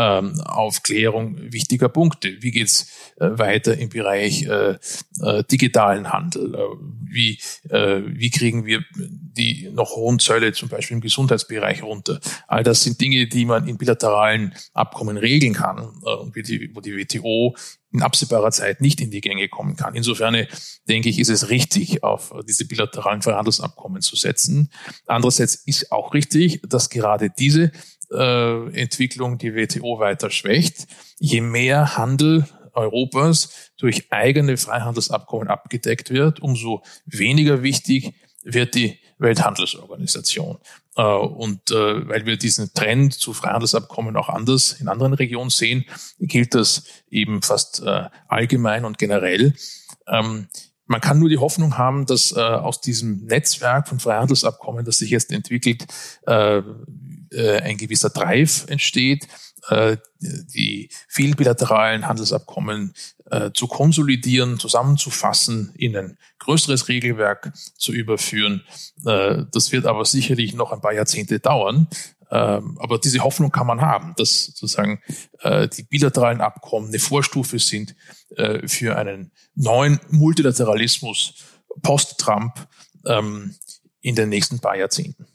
[0.00, 2.36] ähm, Aufklärung wichtiger Punkte.
[2.40, 4.78] Wie geht's äh, weiter im Bereich äh,
[5.22, 6.54] äh, digitalen Handel?
[6.54, 6.58] Äh,
[7.04, 7.38] wie,
[7.68, 12.20] äh, wie kriegen wir die noch hohen Zölle zum Beispiel im Gesundheitsbereich runter?
[12.48, 16.80] All das sind Dinge, die man in bilateralen Abkommen regeln kann äh, und die, wo
[16.80, 17.54] die WTO
[17.92, 19.96] in absehbarer Zeit nicht in die Gänge kommen kann.
[19.96, 20.46] Insofern
[20.88, 24.70] denke ich, ist es richtig, auf diese bilateralen Verhandlungsabkommen zu setzen.
[25.06, 27.70] Andererseits ist auch richtig, dass gerade diese äh,
[28.12, 30.88] Entwicklung die WTO weiter schwächt.
[31.18, 40.58] Je mehr Handel Europas durch eigene Freihandelsabkommen abgedeckt wird, umso weniger wichtig wird die Welthandelsorganisation.
[40.96, 45.84] Äh, und äh, weil wir diesen Trend zu Freihandelsabkommen auch anders in anderen Regionen sehen,
[46.18, 49.54] gilt das eben fast äh, allgemein und generell.
[50.90, 55.30] Man kann nur die Hoffnung haben, dass aus diesem Netzwerk von Freihandelsabkommen, das sich jetzt
[55.30, 55.86] entwickelt,
[56.26, 59.28] äh, ein gewisser Drive entsteht,
[59.68, 62.94] äh, die viel bilateralen Handelsabkommen
[63.30, 68.64] äh, zu konsolidieren, zusammenzufassen, in ein größeres Regelwerk zu überführen.
[69.06, 71.88] Äh, das wird aber sicherlich noch ein paar Jahrzehnte dauern.
[72.30, 75.00] Ähm, aber diese Hoffnung kann man haben, dass sozusagen
[75.40, 77.94] äh, die bilateralen Abkommen eine Vorstufe sind
[78.36, 81.34] äh, für einen neuen Multilateralismus
[81.82, 82.52] post-Trump
[83.06, 83.54] ähm,
[84.00, 85.26] in den nächsten paar Jahrzehnten.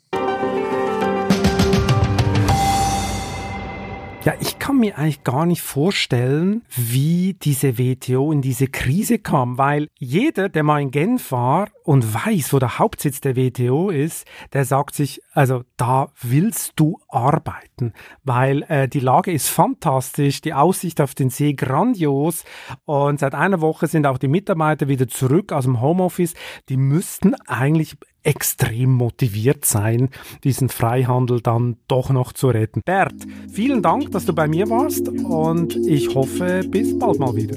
[4.26, 9.56] Ja, ich kann mir eigentlich gar nicht vorstellen, wie diese WTO in diese Krise kam,
[9.56, 14.26] weil jeder, der mal in Genf war und weiß, wo der Hauptsitz der WTO ist,
[14.52, 17.92] der sagt sich, also da willst du arbeiten,
[18.24, 22.44] weil äh, die Lage ist fantastisch, die Aussicht auf den See grandios
[22.86, 26.34] und seit einer Woche sind auch die Mitarbeiter wieder zurück aus dem Homeoffice.
[26.68, 30.08] Die müssten eigentlich extrem motiviert sein,
[30.42, 32.82] diesen Freihandel dann doch noch zu retten.
[32.84, 33.14] Bert,
[33.48, 37.56] vielen Dank, dass du bei mir warst und ich hoffe, bis bald mal wieder.